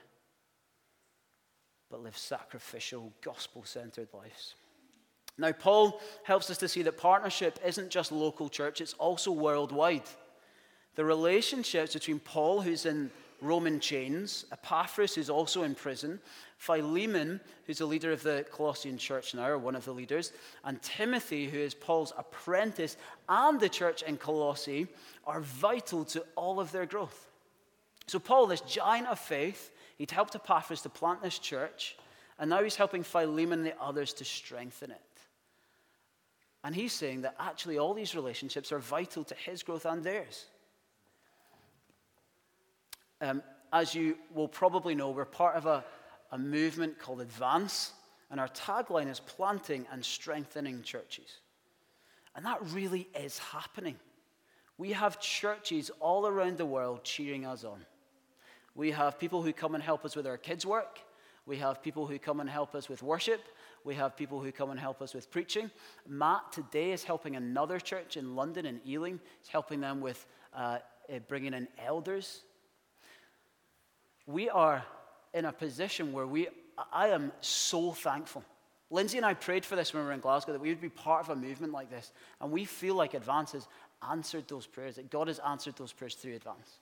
but 1.90 2.02
live 2.02 2.18
sacrificial, 2.18 3.12
gospel 3.22 3.64
centered 3.64 4.08
lives. 4.12 4.54
Now, 5.38 5.52
Paul 5.52 6.00
helps 6.24 6.50
us 6.50 6.58
to 6.58 6.68
see 6.68 6.82
that 6.82 6.96
partnership 6.96 7.58
isn't 7.64 7.90
just 7.90 8.10
local 8.10 8.48
church, 8.48 8.80
it's 8.80 8.94
also 8.94 9.30
worldwide. 9.30 10.02
The 10.94 11.04
relationships 11.04 11.92
between 11.92 12.20
Paul, 12.20 12.62
who's 12.62 12.86
in 12.86 13.10
Roman 13.42 13.80
chains, 13.80 14.46
Epaphras, 14.50 15.14
who's 15.14 15.28
also 15.28 15.62
in 15.62 15.74
prison, 15.74 16.20
Philemon, 16.56 17.38
who's 17.66 17.78
the 17.78 17.86
leader 17.86 18.12
of 18.12 18.22
the 18.22 18.46
Colossian 18.50 18.96
church 18.96 19.34
now, 19.34 19.48
or 19.48 19.58
one 19.58 19.76
of 19.76 19.84
the 19.84 19.92
leaders, 19.92 20.32
and 20.64 20.80
Timothy, 20.80 21.48
who 21.48 21.58
is 21.58 21.74
Paul's 21.74 22.14
apprentice, 22.16 22.96
and 23.28 23.60
the 23.60 23.68
church 23.68 24.00
in 24.02 24.16
Colossae, 24.16 24.86
are 25.26 25.40
vital 25.40 26.04
to 26.06 26.24
all 26.34 26.58
of 26.58 26.72
their 26.72 26.86
growth. 26.86 27.28
So, 28.06 28.18
Paul, 28.18 28.46
this 28.46 28.62
giant 28.62 29.08
of 29.08 29.18
faith, 29.18 29.70
he'd 29.96 30.10
helped 30.10 30.34
Epaphras 30.34 30.82
to 30.82 30.88
plant 30.88 31.22
this 31.22 31.38
church, 31.38 31.96
and 32.38 32.50
now 32.50 32.62
he's 32.62 32.76
helping 32.76 33.02
Philemon 33.02 33.60
and 33.60 33.66
the 33.66 33.80
others 33.80 34.12
to 34.14 34.24
strengthen 34.24 34.90
it. 34.90 35.00
And 36.64 36.74
he's 36.74 36.92
saying 36.92 37.22
that 37.22 37.36
actually 37.38 37.78
all 37.78 37.94
these 37.94 38.14
relationships 38.14 38.72
are 38.72 38.78
vital 38.78 39.24
to 39.24 39.34
his 39.34 39.62
growth 39.62 39.86
and 39.86 40.02
theirs. 40.02 40.46
Um, 43.20 43.42
as 43.72 43.94
you 43.94 44.16
will 44.34 44.48
probably 44.48 44.94
know, 44.94 45.10
we're 45.10 45.24
part 45.24 45.56
of 45.56 45.66
a, 45.66 45.84
a 46.32 46.38
movement 46.38 46.98
called 46.98 47.20
Advance, 47.20 47.92
and 48.30 48.40
our 48.40 48.48
tagline 48.48 49.08
is 49.08 49.20
planting 49.20 49.86
and 49.92 50.04
strengthening 50.04 50.82
churches. 50.82 51.38
And 52.34 52.44
that 52.44 52.58
really 52.72 53.08
is 53.18 53.38
happening. 53.38 53.96
We 54.76 54.92
have 54.92 55.20
churches 55.20 55.90
all 56.00 56.26
around 56.26 56.58
the 56.58 56.66
world 56.66 57.02
cheering 57.04 57.46
us 57.46 57.64
on. 57.64 57.86
We 58.76 58.92
have 58.92 59.18
people 59.18 59.42
who 59.42 59.52
come 59.52 59.74
and 59.74 59.82
help 59.82 60.04
us 60.04 60.14
with 60.14 60.26
our 60.26 60.36
kids' 60.36 60.64
work. 60.64 61.00
We 61.46 61.56
have 61.56 61.82
people 61.82 62.06
who 62.06 62.18
come 62.18 62.38
and 62.38 62.48
help 62.48 62.74
us 62.76 62.88
with 62.88 63.02
worship. 63.02 63.40
We 63.82 63.96
have 63.96 64.16
people 64.16 64.40
who 64.40 64.52
come 64.52 64.70
and 64.70 64.78
help 64.78 65.02
us 65.02 65.14
with 65.14 65.30
preaching. 65.30 65.70
Matt 66.06 66.52
today 66.52 66.92
is 66.92 67.02
helping 67.02 67.34
another 67.34 67.80
church 67.80 68.16
in 68.16 68.36
London, 68.36 68.66
in 68.66 68.80
Ealing. 68.86 69.18
He's 69.40 69.48
helping 69.48 69.80
them 69.80 70.00
with 70.00 70.24
uh, 70.54 70.78
eh, 71.08 71.18
bringing 71.26 71.54
in 71.54 71.66
elders 71.84 72.42
we 74.26 74.50
are 74.50 74.84
in 75.32 75.44
a 75.44 75.52
position 75.52 76.12
where 76.12 76.26
we, 76.26 76.48
I 76.92 77.08
am 77.08 77.32
so 77.40 77.92
thankful. 77.92 78.44
Lindsay 78.90 79.16
and 79.16 79.26
I 79.26 79.34
prayed 79.34 79.64
for 79.64 79.76
this 79.76 79.92
when 79.92 80.02
we 80.02 80.08
were 80.08 80.12
in 80.12 80.20
Glasgow 80.20 80.52
that 80.52 80.60
we 80.60 80.68
would 80.68 80.80
be 80.80 80.88
part 80.88 81.24
of 81.24 81.30
a 81.30 81.36
movement 81.36 81.72
like 81.72 81.90
this. 81.90 82.12
And 82.40 82.52
we 82.52 82.64
feel 82.64 82.94
like 82.94 83.14
Advance 83.14 83.52
has 83.52 83.66
answered 84.08 84.46
those 84.48 84.66
prayers, 84.66 84.96
that 84.96 85.10
God 85.10 85.28
has 85.28 85.38
answered 85.40 85.76
those 85.76 85.92
prayers 85.92 86.14
through 86.14 86.34
Advance. 86.34 86.78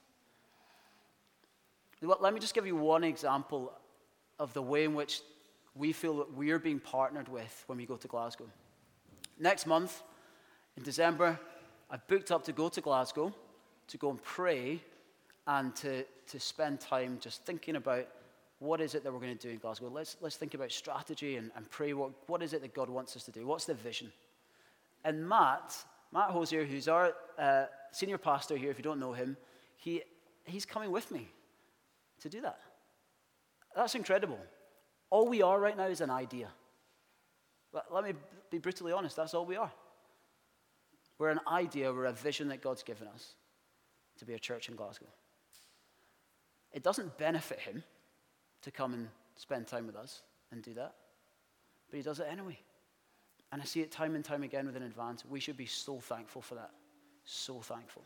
Let 2.06 2.34
me 2.34 2.40
just 2.40 2.54
give 2.54 2.66
you 2.66 2.76
one 2.76 3.04
example 3.04 3.72
of 4.38 4.52
the 4.52 4.62
way 4.62 4.84
in 4.84 4.94
which 4.94 5.22
we 5.74 5.92
feel 5.92 6.18
that 6.18 6.32
we're 6.34 6.58
being 6.58 6.80
partnered 6.80 7.28
with 7.28 7.64
when 7.66 7.78
we 7.78 7.86
go 7.86 7.96
to 7.96 8.08
Glasgow. 8.08 8.46
Next 9.38 9.66
month, 9.66 10.02
in 10.76 10.82
December, 10.82 11.38
I've 11.90 12.06
booked 12.06 12.30
up 12.30 12.44
to 12.44 12.52
go 12.52 12.68
to 12.68 12.80
Glasgow 12.80 13.32
to 13.88 13.98
go 13.98 14.10
and 14.10 14.22
pray 14.22 14.80
and 15.46 15.74
to, 15.76 16.04
to 16.28 16.40
spend 16.40 16.80
time 16.80 17.18
just 17.20 17.44
thinking 17.44 17.76
about 17.76 18.06
what 18.58 18.80
is 18.80 18.94
it 18.94 19.04
that 19.04 19.12
we're 19.12 19.20
going 19.20 19.36
to 19.36 19.48
do 19.48 19.52
in 19.52 19.58
Glasgow. 19.58 19.88
Let's, 19.88 20.16
let's 20.20 20.36
think 20.36 20.54
about 20.54 20.72
strategy 20.72 21.36
and, 21.36 21.50
and 21.56 21.68
pray 21.70 21.92
what, 21.92 22.12
what 22.28 22.42
is 22.42 22.52
it 22.52 22.62
that 22.62 22.74
God 22.74 22.88
wants 22.88 23.16
us 23.16 23.24
to 23.24 23.30
do? 23.30 23.46
What's 23.46 23.66
the 23.66 23.74
vision? 23.74 24.10
And 25.04 25.28
Matt, 25.28 25.76
Matt 26.12 26.30
Hosier, 26.30 26.64
who's 26.64 26.88
our 26.88 27.12
uh, 27.38 27.66
senior 27.92 28.16
pastor 28.16 28.56
here, 28.56 28.70
if 28.70 28.78
you 28.78 28.84
don't 28.84 29.00
know 29.00 29.12
him, 29.12 29.36
he, 29.76 30.02
he's 30.44 30.64
coming 30.64 30.90
with 30.90 31.10
me 31.10 31.28
to 32.20 32.28
do 32.28 32.40
that. 32.40 32.58
That's 33.74 33.94
incredible. 33.94 34.38
All 35.10 35.28
we 35.28 35.42
are 35.42 35.58
right 35.58 35.76
now 35.76 35.86
is 35.86 36.00
an 36.00 36.10
idea. 36.10 36.48
Let 37.90 38.04
me 38.04 38.12
be 38.50 38.58
brutally 38.58 38.92
honest, 38.92 39.16
that's 39.16 39.34
all 39.34 39.44
we 39.44 39.56
are. 39.56 39.72
We're 41.18 41.30
an 41.30 41.40
idea, 41.48 41.92
we're 41.92 42.06
a 42.06 42.12
vision 42.12 42.48
that 42.48 42.62
God's 42.62 42.82
given 42.82 43.08
us 43.08 43.34
to 44.18 44.24
be 44.24 44.34
a 44.34 44.38
church 44.38 44.68
in 44.68 44.76
Glasgow. 44.76 45.06
It 46.72 46.82
doesn't 46.82 47.16
benefit 47.18 47.60
him 47.60 47.82
to 48.62 48.70
come 48.70 48.94
and 48.94 49.08
spend 49.36 49.66
time 49.66 49.86
with 49.86 49.96
us 49.96 50.22
and 50.50 50.62
do 50.62 50.74
that, 50.74 50.94
but 51.90 51.96
he 51.96 52.02
does 52.02 52.18
it 52.20 52.26
anyway. 52.30 52.58
And 53.52 53.62
I 53.62 53.64
see 53.64 53.80
it 53.80 53.92
time 53.92 54.16
and 54.16 54.24
time 54.24 54.42
again 54.42 54.66
with 54.66 54.76
an 54.76 54.82
advance. 54.82 55.24
We 55.24 55.38
should 55.38 55.56
be 55.56 55.66
so 55.66 56.00
thankful 56.00 56.42
for 56.42 56.56
that. 56.56 56.70
So 57.24 57.60
thankful. 57.60 58.02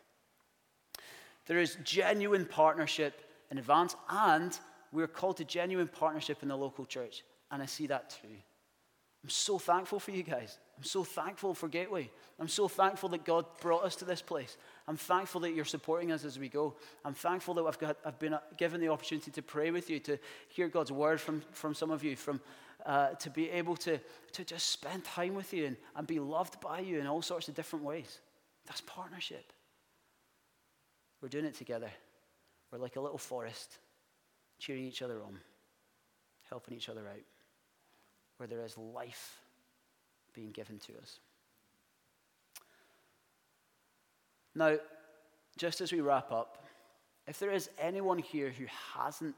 There 1.46 1.58
is 1.58 1.78
genuine 1.82 2.44
partnership 2.44 3.22
in 3.50 3.58
advance, 3.58 3.96
and 4.08 4.58
we're 4.92 5.06
called 5.06 5.38
to 5.38 5.44
genuine 5.44 5.88
partnership 5.88 6.42
in 6.42 6.48
the 6.48 6.56
local 6.56 6.84
church. 6.84 7.22
And 7.50 7.62
I 7.62 7.66
see 7.66 7.86
that 7.86 8.10
too. 8.10 8.28
I'm 9.24 9.30
so 9.30 9.58
thankful 9.58 9.98
for 9.98 10.12
you 10.12 10.22
guys. 10.22 10.58
I'm 10.76 10.84
so 10.84 11.02
thankful 11.02 11.52
for 11.52 11.68
Gateway. 11.68 12.08
I'm 12.38 12.48
so 12.48 12.68
thankful 12.68 13.08
that 13.10 13.24
God 13.24 13.46
brought 13.60 13.82
us 13.84 13.96
to 13.96 14.04
this 14.04 14.22
place. 14.22 14.56
I'm 14.86 14.96
thankful 14.96 15.40
that 15.40 15.52
you're 15.52 15.64
supporting 15.64 16.12
us 16.12 16.24
as 16.24 16.38
we 16.38 16.48
go. 16.48 16.76
I'm 17.04 17.14
thankful 17.14 17.54
that 17.54 17.64
I've, 17.64 17.78
got, 17.80 17.96
I've 18.04 18.18
been 18.20 18.38
given 18.56 18.80
the 18.80 18.88
opportunity 18.88 19.32
to 19.32 19.42
pray 19.42 19.72
with 19.72 19.90
you, 19.90 19.98
to 20.00 20.18
hear 20.48 20.68
God's 20.68 20.92
word 20.92 21.20
from, 21.20 21.42
from 21.50 21.74
some 21.74 21.90
of 21.90 22.04
you, 22.04 22.14
from, 22.14 22.40
uh, 22.86 23.08
to 23.14 23.28
be 23.28 23.50
able 23.50 23.76
to, 23.78 23.98
to 24.32 24.44
just 24.44 24.68
spend 24.68 25.04
time 25.04 25.34
with 25.34 25.52
you 25.52 25.66
and, 25.66 25.76
and 25.96 26.06
be 26.06 26.20
loved 26.20 26.60
by 26.60 26.78
you 26.78 27.00
in 27.00 27.08
all 27.08 27.22
sorts 27.22 27.48
of 27.48 27.56
different 27.56 27.84
ways. 27.84 28.20
That's 28.66 28.82
partnership. 28.82 29.52
We're 31.20 31.28
doing 31.28 31.44
it 31.44 31.54
together. 31.54 31.90
We're 32.70 32.78
like 32.78 32.96
a 32.96 33.00
little 33.00 33.18
forest, 33.18 33.78
cheering 34.58 34.84
each 34.84 35.02
other 35.02 35.22
on, 35.22 35.38
helping 36.48 36.76
each 36.76 36.88
other 36.88 37.06
out 37.08 37.24
where 38.38 38.46
there 38.46 38.64
is 38.64 38.78
life 38.78 39.38
being 40.34 40.50
given 40.52 40.78
to 40.78 40.92
us. 41.02 41.18
Now, 44.54 44.76
just 45.56 45.80
as 45.80 45.92
we 45.92 46.00
wrap 46.00 46.32
up, 46.32 46.64
if 47.26 47.38
there 47.38 47.50
is 47.50 47.68
anyone 47.78 48.18
here 48.18 48.50
who 48.50 48.64
hasn't 48.94 49.34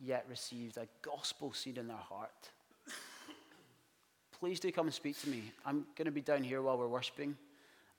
yet 0.00 0.24
received 0.28 0.78
a 0.78 0.88
gospel 1.02 1.52
seed 1.52 1.78
in 1.78 1.86
their 1.86 1.96
heart, 1.96 2.50
please 4.38 4.58
do 4.58 4.72
come 4.72 4.86
and 4.86 4.94
speak 4.94 5.20
to 5.20 5.28
me. 5.28 5.52
I'm 5.64 5.86
going 5.96 6.06
to 6.06 6.10
be 6.10 6.22
down 6.22 6.42
here 6.42 6.62
while 6.62 6.78
we're 6.78 6.88
worshiping. 6.88 7.36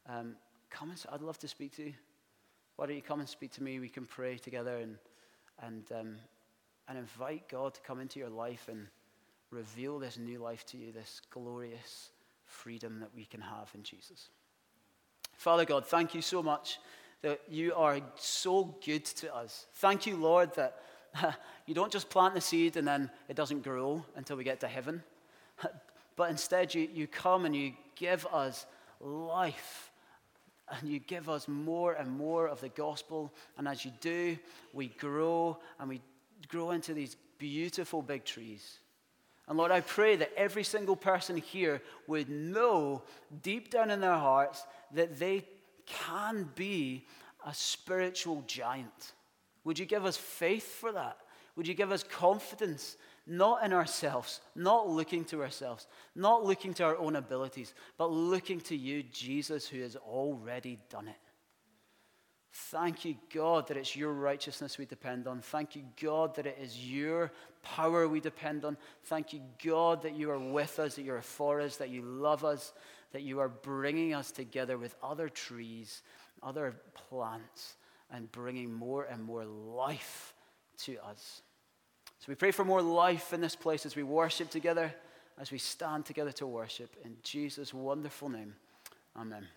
Um, 0.09 0.35
come 0.69 0.89
and, 0.89 1.03
I'd 1.11 1.21
love 1.21 1.37
to 1.39 1.47
speak 1.47 1.75
to 1.77 1.83
you. 1.83 1.93
Why 2.81 2.87
don't 2.87 2.95
you 2.95 3.03
come 3.03 3.19
and 3.19 3.29
speak 3.29 3.51
to 3.51 3.63
me? 3.63 3.79
We 3.79 3.89
can 3.89 4.07
pray 4.07 4.39
together 4.39 4.77
and, 4.77 4.97
and, 5.61 5.83
um, 5.91 6.15
and 6.87 6.97
invite 6.97 7.47
God 7.47 7.75
to 7.75 7.81
come 7.81 7.99
into 7.99 8.17
your 8.17 8.31
life 8.31 8.67
and 8.67 8.87
reveal 9.51 9.99
this 9.99 10.17
new 10.17 10.39
life 10.39 10.65
to 10.65 10.77
you, 10.77 10.91
this 10.91 11.21
glorious 11.29 12.09
freedom 12.47 12.99
that 12.99 13.09
we 13.15 13.25
can 13.25 13.39
have 13.39 13.69
in 13.75 13.83
Jesus. 13.83 14.29
Father 15.37 15.63
God, 15.63 15.85
thank 15.85 16.15
you 16.15 16.23
so 16.23 16.41
much 16.41 16.79
that 17.21 17.41
you 17.47 17.71
are 17.75 17.99
so 18.15 18.75
good 18.83 19.05
to 19.05 19.35
us. 19.35 19.67
Thank 19.73 20.07
you, 20.07 20.15
Lord, 20.15 20.51
that 20.55 20.79
you 21.67 21.75
don't 21.75 21.91
just 21.91 22.09
plant 22.09 22.33
the 22.33 22.41
seed 22.41 22.77
and 22.77 22.87
then 22.87 23.11
it 23.29 23.35
doesn't 23.35 23.61
grow 23.61 24.03
until 24.15 24.37
we 24.37 24.43
get 24.43 24.59
to 24.61 24.67
heaven, 24.67 25.03
but 26.15 26.31
instead 26.31 26.73
you, 26.73 26.89
you 26.91 27.05
come 27.05 27.45
and 27.45 27.55
you 27.55 27.73
give 27.95 28.25
us 28.33 28.65
life 28.99 29.90
and 30.71 30.89
you 30.89 30.99
give 30.99 31.29
us 31.29 31.47
more 31.47 31.93
and 31.93 32.09
more 32.09 32.47
of 32.47 32.61
the 32.61 32.69
gospel. 32.69 33.33
And 33.57 33.67
as 33.67 33.83
you 33.83 33.91
do, 33.99 34.37
we 34.73 34.87
grow 34.87 35.57
and 35.79 35.89
we 35.89 36.01
grow 36.47 36.71
into 36.71 36.93
these 36.93 37.15
beautiful 37.37 38.01
big 38.01 38.23
trees. 38.23 38.79
And 39.47 39.57
Lord, 39.57 39.71
I 39.71 39.81
pray 39.81 40.15
that 40.15 40.31
every 40.37 40.63
single 40.63 40.95
person 40.95 41.35
here 41.35 41.81
would 42.07 42.29
know 42.29 43.03
deep 43.43 43.69
down 43.69 43.91
in 43.91 43.99
their 43.99 44.15
hearts 44.15 44.63
that 44.93 45.19
they 45.19 45.45
can 45.85 46.49
be 46.55 47.05
a 47.45 47.53
spiritual 47.53 48.43
giant. 48.47 49.13
Would 49.63 49.77
you 49.77 49.85
give 49.85 50.05
us 50.05 50.15
faith 50.15 50.75
for 50.79 50.91
that? 50.91 51.17
Would 51.55 51.67
you 51.67 51.73
give 51.73 51.91
us 51.91 52.03
confidence, 52.03 52.95
not 53.27 53.63
in 53.63 53.73
ourselves, 53.73 54.41
not 54.55 54.89
looking 54.89 55.23
to 55.25 55.41
ourselves, 55.41 55.87
not 56.15 56.43
looking 56.43 56.73
to 56.75 56.83
our 56.83 56.97
own 56.97 57.15
abilities, 57.15 57.73
but 57.97 58.11
looking 58.11 58.59
to 58.61 58.75
you, 58.75 59.03
Jesus, 59.03 59.67
who 59.67 59.81
has 59.81 59.95
already 59.95 60.79
done 60.89 61.07
it? 61.07 61.15
Thank 62.53 63.05
you, 63.05 63.15
God, 63.33 63.67
that 63.67 63.77
it's 63.77 63.95
your 63.95 64.11
righteousness 64.11 64.77
we 64.77 64.85
depend 64.85 65.25
on. 65.25 65.39
Thank 65.39 65.75
you, 65.75 65.83
God, 66.01 66.35
that 66.35 66.45
it 66.45 66.57
is 66.61 66.77
your 66.77 67.31
power 67.63 68.07
we 68.07 68.19
depend 68.19 68.65
on. 68.65 68.75
Thank 69.05 69.31
you, 69.31 69.41
God, 69.63 70.01
that 70.01 70.15
you 70.15 70.29
are 70.31 70.39
with 70.39 70.77
us, 70.79 70.95
that 70.95 71.03
you 71.03 71.13
are 71.13 71.21
for 71.21 71.61
us, 71.61 71.77
that 71.77 71.89
you 71.89 72.01
love 72.01 72.43
us, 72.43 72.73
that 73.13 73.21
you 73.21 73.39
are 73.39 73.47
bringing 73.47 74.13
us 74.13 74.31
together 74.31 74.77
with 74.77 74.95
other 75.01 75.29
trees, 75.29 76.01
other 76.43 76.75
plants, 76.93 77.75
and 78.11 78.29
bringing 78.33 78.73
more 78.73 79.05
and 79.05 79.23
more 79.23 79.45
life 79.45 80.33
to 80.79 80.97
us. 81.05 81.43
So 82.21 82.25
we 82.27 82.35
pray 82.35 82.51
for 82.51 82.63
more 82.63 82.83
life 82.83 83.33
in 83.33 83.41
this 83.41 83.55
place 83.55 83.83
as 83.83 83.95
we 83.95 84.03
worship 84.03 84.51
together, 84.51 84.93
as 85.39 85.51
we 85.51 85.57
stand 85.57 86.05
together 86.05 86.31
to 86.33 86.45
worship. 86.45 86.95
In 87.03 87.17
Jesus' 87.23 87.73
wonderful 87.73 88.29
name, 88.29 88.53
amen. 89.19 89.47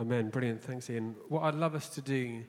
Amen. 0.00 0.28
Brilliant. 0.28 0.64
Thanks, 0.64 0.90
Ian. 0.90 1.14
What 1.28 1.44
I'd 1.44 1.54
love 1.54 1.76
us 1.76 1.88
to 1.90 2.00
do 2.00 2.42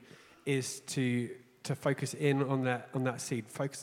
is 0.44 0.80
to 0.80 1.30
to 1.62 1.76
focus 1.76 2.14
in 2.14 2.42
on 2.42 2.64
that 2.64 2.88
on 2.92 3.04
that 3.04 3.20
seed, 3.20 3.48
focus 3.48 3.76